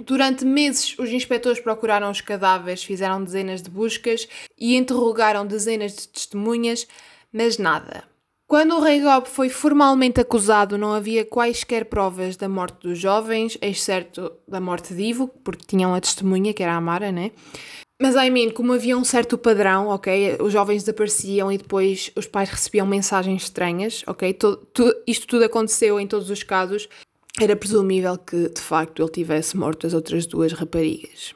Durante 0.00 0.44
meses, 0.44 0.98
os 0.98 1.10
inspectores 1.10 1.60
procuraram 1.60 2.10
os 2.10 2.20
cadáveres, 2.20 2.82
fizeram 2.82 3.22
dezenas 3.22 3.62
de 3.62 3.70
buscas 3.70 4.26
e 4.58 4.74
interrogaram 4.74 5.46
dezenas 5.46 5.94
de 5.94 6.08
testemunhas, 6.08 6.88
mas 7.32 7.58
nada. 7.58 8.02
Quando 8.48 8.74
o 8.74 8.80
rei 8.80 9.00
Gob 9.00 9.28
foi 9.28 9.48
formalmente 9.48 10.20
acusado, 10.20 10.76
não 10.76 10.92
havia 10.92 11.24
quaisquer 11.24 11.84
provas 11.84 12.36
da 12.36 12.48
morte 12.48 12.88
dos 12.88 12.98
jovens, 12.98 13.56
exceto 13.62 14.32
da 14.48 14.60
morte 14.60 14.92
de 14.92 15.02
Ivo, 15.02 15.28
porque 15.28 15.64
tinham 15.64 15.94
a 15.94 16.00
testemunha, 16.00 16.52
que 16.52 16.62
era 16.62 16.74
a 16.74 16.80
Mara, 16.80 17.12
né? 17.12 17.30
Mas, 18.02 18.16
I 18.16 18.30
mean, 18.30 18.50
como 18.50 18.72
havia 18.72 18.98
um 18.98 19.04
certo 19.04 19.38
padrão, 19.38 19.86
ok? 19.86 20.36
Os 20.40 20.52
jovens 20.52 20.82
desapareciam 20.82 21.52
e 21.52 21.56
depois 21.56 22.10
os 22.16 22.26
pais 22.26 22.50
recebiam 22.50 22.84
mensagens 22.84 23.44
estranhas, 23.44 24.02
ok? 24.08 24.36
isto 25.06 25.28
tudo 25.28 25.44
aconteceu 25.44 26.00
em 26.00 26.06
todos 26.08 26.28
os 26.28 26.42
casos 26.42 26.88
era 27.40 27.54
presumível 27.54 28.18
que, 28.18 28.48
de 28.48 28.60
facto, 28.60 29.00
ele 29.00 29.10
tivesse 29.12 29.56
morto 29.56 29.86
as 29.86 29.94
outras 29.94 30.26
duas 30.26 30.52
raparigas. 30.52 31.32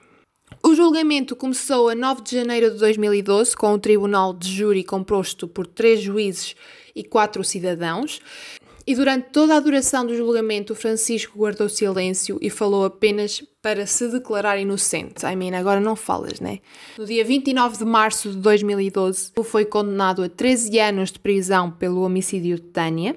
O 0.60 0.74
julgamento 0.74 1.36
começou 1.36 1.88
a 1.88 1.94
9 1.94 2.22
de 2.22 2.32
janeiro 2.32 2.72
de 2.72 2.78
2012, 2.78 3.56
com 3.56 3.72
o 3.72 3.78
tribunal 3.78 4.34
de 4.34 4.52
júri 4.52 4.82
composto 4.82 5.46
por 5.46 5.68
três 5.68 6.00
juízes 6.00 6.56
e 6.96 7.04
quatro 7.04 7.44
cidadãos. 7.44 8.20
E 8.86 8.94
durante 8.94 9.30
toda 9.30 9.56
a 9.56 9.60
duração 9.60 10.06
do 10.06 10.16
julgamento, 10.16 10.72
Francisco 10.72 11.36
guardou 11.36 11.68
silêncio 11.68 12.38
e 12.40 12.48
falou 12.48 12.84
apenas 12.84 13.42
para 13.60 13.84
se 13.84 14.06
declarar 14.08 14.58
inocente. 14.58 15.26
I 15.26 15.34
mean, 15.34 15.58
agora 15.58 15.80
não 15.80 15.96
falas, 15.96 16.38
né? 16.38 16.60
No 16.96 17.04
dia 17.04 17.24
29 17.24 17.78
de 17.78 17.84
março 17.84 18.30
de 18.30 18.36
2012, 18.36 19.32
foi 19.42 19.64
condenado 19.64 20.22
a 20.22 20.28
13 20.28 20.78
anos 20.78 21.10
de 21.10 21.18
prisão 21.18 21.68
pelo 21.68 22.02
homicídio 22.02 22.56
de 22.56 22.62
Tânia, 22.62 23.16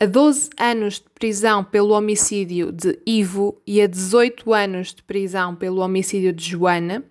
a 0.00 0.06
12 0.06 0.48
anos 0.58 0.94
de 0.94 1.04
prisão 1.14 1.62
pelo 1.62 1.92
homicídio 1.92 2.72
de 2.72 2.98
Ivo 3.04 3.60
e 3.66 3.82
a 3.82 3.86
18 3.86 4.54
anos 4.54 4.94
de 4.94 5.02
prisão 5.02 5.54
pelo 5.54 5.82
homicídio 5.82 6.32
de 6.32 6.42
Joana, 6.42 7.04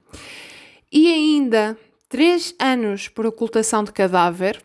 e 0.92 1.14
ainda 1.14 1.78
3 2.10 2.56
anos 2.60 3.08
por 3.08 3.28
ocultação 3.28 3.84
de 3.84 3.92
cadáver, 3.92 4.64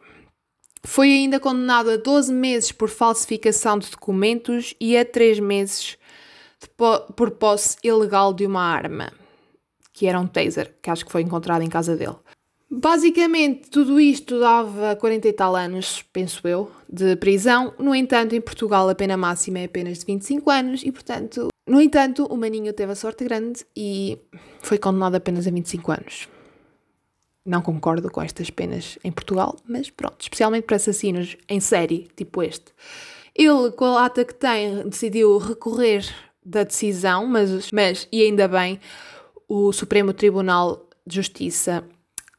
foi 0.85 1.12
ainda 1.12 1.39
condenado 1.39 1.91
a 1.91 1.97
12 1.97 2.33
meses 2.33 2.72
por 2.72 2.89
falsificação 2.89 3.78
de 3.78 3.91
documentos 3.91 4.74
e 4.80 4.97
a 4.97 5.05
3 5.05 5.39
meses 5.41 5.97
po 6.76 7.01
por 7.14 7.30
posse 7.33 7.76
ilegal 7.83 8.33
de 8.33 8.47
uma 8.47 8.62
arma, 8.62 9.12
que 9.93 10.07
era 10.07 10.18
um 10.18 10.26
taser, 10.26 10.74
que 10.83 10.91
acho 10.91 11.05
que 11.05 11.12
foi 11.12 11.22
encontrado 11.22 11.62
em 11.62 11.68
casa 11.68 11.97
dele. 11.97 12.16
Basicamente, 12.74 13.68
tudo 13.68 14.01
isto 14.01 14.41
dava 14.41 14.97
40 14.97 15.28
e 15.28 15.33
tal 15.35 15.55
anos, 15.55 16.03
penso 16.11 16.49
eu, 16.49 16.70
de 16.89 17.16
prisão. 17.16 17.74
No 17.78 17.95
entanto, 17.95 18.35
em 18.35 18.41
Portugal 18.41 18.89
a 18.89 18.95
pena 18.95 19.14
máxima 19.14 19.59
é 19.59 19.64
apenas 19.64 19.99
de 19.99 20.07
25 20.07 20.51
anos 20.51 20.83
e, 20.83 20.91
portanto, 20.91 21.49
no 21.68 21.80
entanto, 21.83 22.24
o 22.24 22.37
Maninho 22.37 22.72
teve 22.72 22.93
a 22.93 22.95
sorte 22.95 23.24
grande 23.24 23.64
e 23.76 24.18
foi 24.62 24.78
condenado 24.78 25.16
apenas 25.16 25.47
a 25.47 25.51
25 25.51 25.93
anos. 25.93 26.28
Não 27.45 27.61
concordo 27.61 28.11
com 28.11 28.22
estas 28.22 28.51
penas 28.51 28.99
em 29.03 29.11
Portugal, 29.11 29.57
mas 29.66 29.90
pronto, 29.90 30.20
especialmente 30.20 30.64
para 30.64 30.76
assassinos 30.76 31.36
em 31.49 31.59
série, 31.61 32.09
tipo 32.16 32.43
este. 32.43 32.66
Ele, 33.34 33.70
com 33.72 33.84
a 33.84 34.05
ata 34.05 34.24
que 34.24 34.34
tem, 34.34 34.88
decidiu 34.88 35.38
recorrer 35.38 36.07
da 36.45 36.62
decisão, 36.64 37.26
mas, 37.26 37.70
mas 37.72 38.07
e 38.12 38.22
ainda 38.22 38.47
bem, 38.47 38.78
o 39.49 39.72
Supremo 39.72 40.12
Tribunal 40.12 40.88
de 41.07 41.16
Justiça 41.16 41.84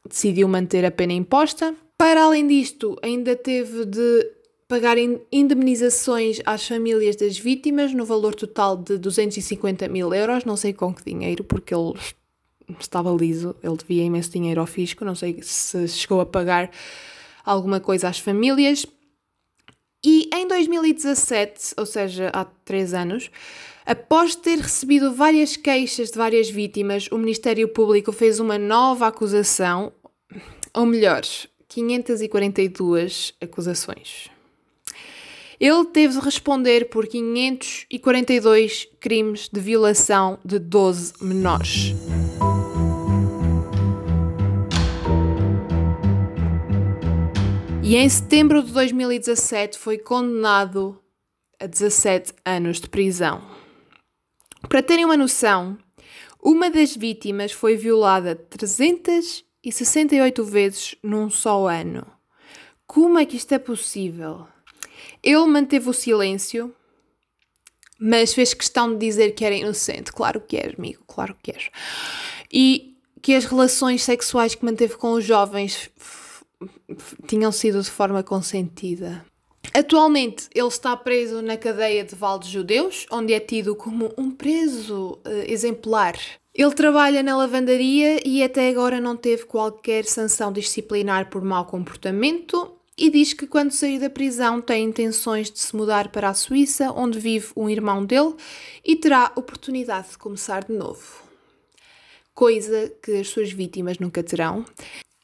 decidiu 0.08 0.48
manter 0.48 0.84
a 0.84 0.90
pena 0.90 1.12
imposta. 1.12 1.74
Para 1.98 2.24
além 2.24 2.46
disto, 2.46 2.96
ainda 3.02 3.36
teve 3.36 3.84
de 3.84 4.32
pagar 4.66 4.96
indemnizações 5.30 6.40
às 6.44 6.66
famílias 6.66 7.16
das 7.16 7.38
vítimas 7.38 7.92
no 7.92 8.04
valor 8.04 8.34
total 8.34 8.76
de 8.76 8.98
250 8.98 9.88
mil 9.88 10.12
euros, 10.12 10.44
não 10.44 10.56
sei 10.56 10.72
com 10.72 10.92
que 10.92 11.04
dinheiro, 11.04 11.44
porque 11.44 11.74
ele 11.74 11.92
estava 12.78 13.10
liso, 13.10 13.54
ele 13.62 13.76
devia 13.76 14.04
imenso 14.04 14.30
dinheiro 14.30 14.60
ao 14.60 14.66
fisco, 14.66 15.04
não 15.04 15.14
sei 15.14 15.40
se 15.42 15.88
chegou 15.88 16.20
a 16.20 16.26
pagar 16.26 16.70
alguma 17.44 17.80
coisa 17.80 18.08
às 18.08 18.18
famílias. 18.18 18.86
E 20.04 20.28
em 20.34 20.46
2017, 20.46 21.74
ou 21.78 21.86
seja, 21.86 22.30
há 22.32 22.44
três 22.44 22.92
anos, 22.92 23.30
após 23.86 24.34
ter 24.34 24.58
recebido 24.58 25.14
várias 25.14 25.56
queixas 25.56 26.10
de 26.10 26.18
várias 26.18 26.50
vítimas, 26.50 27.08
o 27.10 27.16
Ministério 27.16 27.68
Público 27.68 28.12
fez 28.12 28.38
uma 28.38 28.58
nova 28.58 29.06
acusação, 29.06 29.92
ou 30.74 30.84
melhor, 30.84 31.22
542 31.68 33.34
acusações. 33.40 34.30
Ele 35.58 35.84
teve 35.86 36.14
de 36.14 36.20
responder 36.20 36.90
por 36.90 37.06
542 37.06 38.88
crimes 39.00 39.48
de 39.50 39.60
violação 39.60 40.38
de 40.44 40.58
12 40.58 41.14
menores. 41.20 41.94
E 47.86 47.96
em 47.96 48.08
setembro 48.08 48.62
de 48.62 48.72
2017 48.72 49.78
foi 49.78 49.98
condenado 49.98 50.98
a 51.60 51.66
17 51.66 52.32
anos 52.42 52.80
de 52.80 52.88
prisão. 52.88 53.42
Para 54.70 54.82
terem 54.82 55.04
uma 55.04 55.18
noção, 55.18 55.76
uma 56.42 56.70
das 56.70 56.96
vítimas 56.96 57.52
foi 57.52 57.76
violada 57.76 58.34
368 58.34 60.44
vezes 60.46 60.94
num 61.02 61.28
só 61.28 61.68
ano. 61.68 62.06
Como 62.86 63.18
é 63.18 63.26
que 63.26 63.36
isto 63.36 63.52
é 63.52 63.58
possível? 63.58 64.46
Ele 65.22 65.44
manteve 65.44 65.90
o 65.90 65.92
silêncio, 65.92 66.74
mas 68.00 68.32
fez 68.32 68.54
questão 68.54 68.94
de 68.94 69.06
dizer 69.06 69.32
que 69.32 69.44
era 69.44 69.54
inocente. 69.54 70.10
Claro 70.10 70.40
que 70.40 70.56
é, 70.56 70.72
amigo, 70.74 71.04
claro 71.06 71.36
que 71.42 71.50
é. 71.50 71.58
E 72.50 72.96
que 73.20 73.34
as 73.34 73.44
relações 73.44 74.02
sexuais 74.02 74.54
que 74.54 74.64
manteve 74.64 74.96
com 74.96 75.12
os 75.12 75.24
jovens 75.24 75.90
tinham 77.26 77.52
sido 77.52 77.80
de 77.80 77.90
forma 77.90 78.22
consentida. 78.22 79.24
Atualmente 79.72 80.48
ele 80.54 80.68
está 80.68 80.96
preso 80.96 81.42
na 81.42 81.56
cadeia 81.56 82.04
de 82.04 82.14
Val 82.14 82.38
de 82.38 82.48
Judeus, 82.48 83.06
onde 83.10 83.32
é 83.32 83.40
tido 83.40 83.74
como 83.74 84.12
um 84.16 84.30
preso 84.30 85.18
uh, 85.26 85.50
exemplar. 85.50 86.16
Ele 86.54 86.72
trabalha 86.72 87.22
na 87.22 87.36
lavandaria 87.36 88.20
e 88.24 88.42
até 88.42 88.68
agora 88.68 89.00
não 89.00 89.16
teve 89.16 89.44
qualquer 89.44 90.04
sanção 90.04 90.52
disciplinar 90.52 91.28
por 91.28 91.42
mau 91.42 91.64
comportamento 91.64 92.74
e 92.96 93.10
diz 93.10 93.32
que 93.32 93.46
quando 93.46 93.72
sair 93.72 93.98
da 93.98 94.08
prisão 94.08 94.60
tem 94.60 94.84
intenções 94.84 95.50
de 95.50 95.58
se 95.58 95.74
mudar 95.74 96.12
para 96.12 96.28
a 96.28 96.34
Suíça, 96.34 96.92
onde 96.92 97.18
vive 97.18 97.48
um 97.56 97.68
irmão 97.68 98.04
dele, 98.04 98.34
e 98.84 98.94
terá 98.94 99.32
oportunidade 99.34 100.10
de 100.10 100.18
começar 100.18 100.64
de 100.64 100.72
novo. 100.72 101.24
Coisa 102.32 102.92
que 103.02 103.12
as 103.12 103.28
suas 103.28 103.50
vítimas 103.50 103.98
nunca 103.98 104.22
terão. 104.22 104.64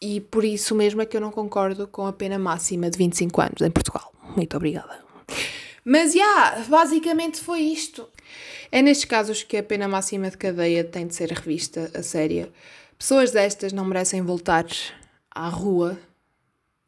E 0.01 0.21
por 0.21 0.45
isso 0.45 0.75
mesmo 0.75 1.03
é 1.03 1.07
que 1.07 1.17
eu 1.17 1.21
não 1.21 1.31
concordo 1.31 1.87
com 1.87 2.07
a 2.07 2.13
pena 2.13 2.39
máxima 2.39 2.89
de 2.89 2.97
25 2.97 3.41
anos 3.41 3.61
em 3.61 3.71
Portugal. 3.71 4.13
Muito 4.35 4.57
obrigada. 4.57 4.99
Mas, 5.85 6.13
já, 6.13 6.19
yeah, 6.19 6.65
basicamente 6.69 7.39
foi 7.39 7.61
isto. 7.61 8.09
É 8.73 8.81
nestes 8.81 9.05
casos 9.05 9.43
que 9.43 9.57
a 9.57 9.63
pena 9.63 9.89
máxima 9.89 10.31
de 10.31 10.37
cadeia 10.37 10.85
tem 10.85 11.07
de 11.07 11.15
ser 11.15 11.31
revista 11.31 11.91
a 11.95 12.03
séria. 12.03 12.51
Pessoas 12.97 13.31
destas 13.31 13.73
não 13.73 13.85
merecem 13.85 14.23
voltar 14.23 14.67
à 15.31 15.49
rua. 15.49 15.99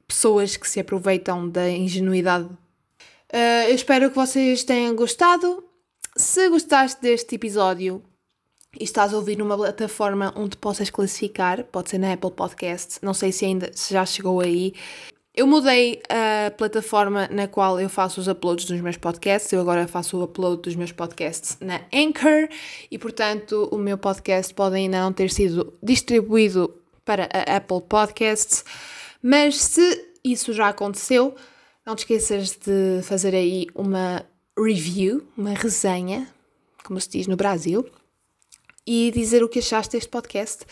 Pessoas 0.07 0.57
que 0.57 0.69
se 0.69 0.81
aproveitam 0.81 1.49
da 1.49 1.69
ingenuidade. 1.69 2.45
Uh, 2.45 3.69
eu 3.69 3.75
espero 3.75 4.11
que 4.11 4.17
vocês 4.17 4.63
tenham 4.63 4.95
gostado. 4.95 5.65
Se 6.15 6.49
gostaste 6.51 7.01
deste 7.01 7.35
episódio, 7.35 8.03
e 8.79 8.85
estás 8.85 9.13
a 9.13 9.17
ouvir 9.17 9.37
numa 9.37 9.57
plataforma 9.57 10.33
onde 10.37 10.57
possas 10.57 10.91
classificar, 10.91 11.65
pode 11.65 11.91
ser 11.91 11.99
na 11.99 12.13
Apple 12.13 12.31
Podcast, 12.31 12.99
não 13.03 13.13
sei 13.13 13.31
se 13.31 13.45
ainda 13.45 13.71
se 13.75 13.93
já 13.93 14.05
chegou 14.07 14.41
aí. 14.41 14.73
Eu 15.35 15.47
mudei 15.47 16.03
a 16.11 16.51
plataforma 16.51 17.27
na 17.31 17.49
qual 17.49 17.81
eu 17.81 17.89
faço 17.89 18.21
os 18.21 18.29
uploads 18.29 18.67
dos 18.67 18.81
meus 18.83 18.99
podcasts. 18.99 19.51
Eu 19.51 19.63
agora 19.63 19.89
faço 19.89 20.19
o 20.19 20.23
upload 20.23 20.61
dos 20.61 20.77
meus 20.77 20.93
podcasts 20.93 21.57
na 21.59 21.81
Anchor 21.91 22.49
e, 22.91 22.99
portanto, 22.99 23.67
o 23.73 23.79
meu 23.79 23.97
podcast 23.97 24.53
pode 24.53 24.77
ainda 24.77 25.01
não 25.01 25.11
ter 25.11 25.31
sido 25.31 25.73
distribuído 25.83 26.75
para 27.03 27.31
a 27.33 27.57
Apple 27.57 27.81
Podcasts. 27.81 28.63
Mas 29.23 29.57
se 29.57 30.07
isso 30.23 30.53
já 30.53 30.69
aconteceu, 30.69 31.35
não 31.87 31.97
te 31.97 32.01
esqueças 32.01 32.51
de 32.51 33.01
fazer 33.03 33.35
aí 33.35 33.67
uma 33.75 34.27
review, 34.59 35.27
uma 35.35 35.55
resenha, 35.55 36.29
como 36.85 37.01
se 37.01 37.09
diz 37.09 37.27
no 37.27 37.37
Brasil 37.37 37.87
e 38.87 39.11
dizer 39.15 39.43
o 39.43 39.49
que 39.49 39.59
achaste 39.59 39.93
deste 39.93 40.09
podcast. 40.09 40.65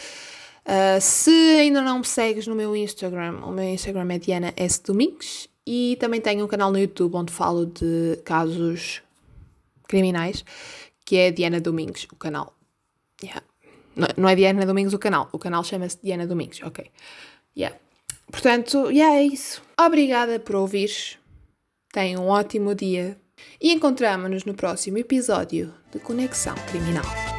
Uh, 0.65 1.01
se 1.01 1.31
ainda 1.31 1.81
não 1.81 1.99
me 1.99 2.05
segues 2.05 2.47
no 2.47 2.55
meu 2.55 2.77
Instagram, 2.77 3.41
o 3.45 3.51
meu 3.51 3.65
Instagram 3.65 4.07
é 4.13 4.19
Diana 4.19 4.53
S. 4.57 4.83
Domingos 4.83 5.49
e 5.67 5.97
também 6.01 6.21
tenho 6.21 6.45
um 6.45 6.49
canal 6.49 6.71
no 6.71 6.79
YouTube 6.79 7.15
onde 7.17 7.33
falo 7.33 7.67
de 7.67 8.19
casos 8.25 9.03
criminais, 9.89 10.45
que 11.05 11.17
é 11.17 11.31
Diana 11.31 11.61
Domingos, 11.61 12.07
o 12.13 12.17
canal. 12.17 12.55
Yeah. 13.23 13.43
Não, 14.17 14.29
é 14.29 14.35
Diana 14.35 14.65
Domingos 14.65 14.95
o 14.95 14.99
canal, 14.99 15.29
o 15.33 15.39
canal 15.39 15.65
chama-se 15.65 15.99
Diana 16.03 16.27
Domingos, 16.27 16.61
ok. 16.63 16.91
Yeah. 17.57 17.77
Portanto, 18.31 18.91
yeah, 18.91 19.17
é 19.17 19.25
isso. 19.25 19.63
Obrigada 19.79 20.39
por 20.39 20.57
ouvir. 20.57 20.91
Tenha 21.93 22.21
um 22.21 22.29
ótimo 22.29 22.75
dia 22.75 23.17
e 23.61 23.73
encontramos-nos 23.73 24.45
no 24.45 24.55
próximo 24.55 24.99
episódio 24.99 25.75
de 25.93 25.99
Conexão 25.99 26.55
Criminal. 26.71 27.30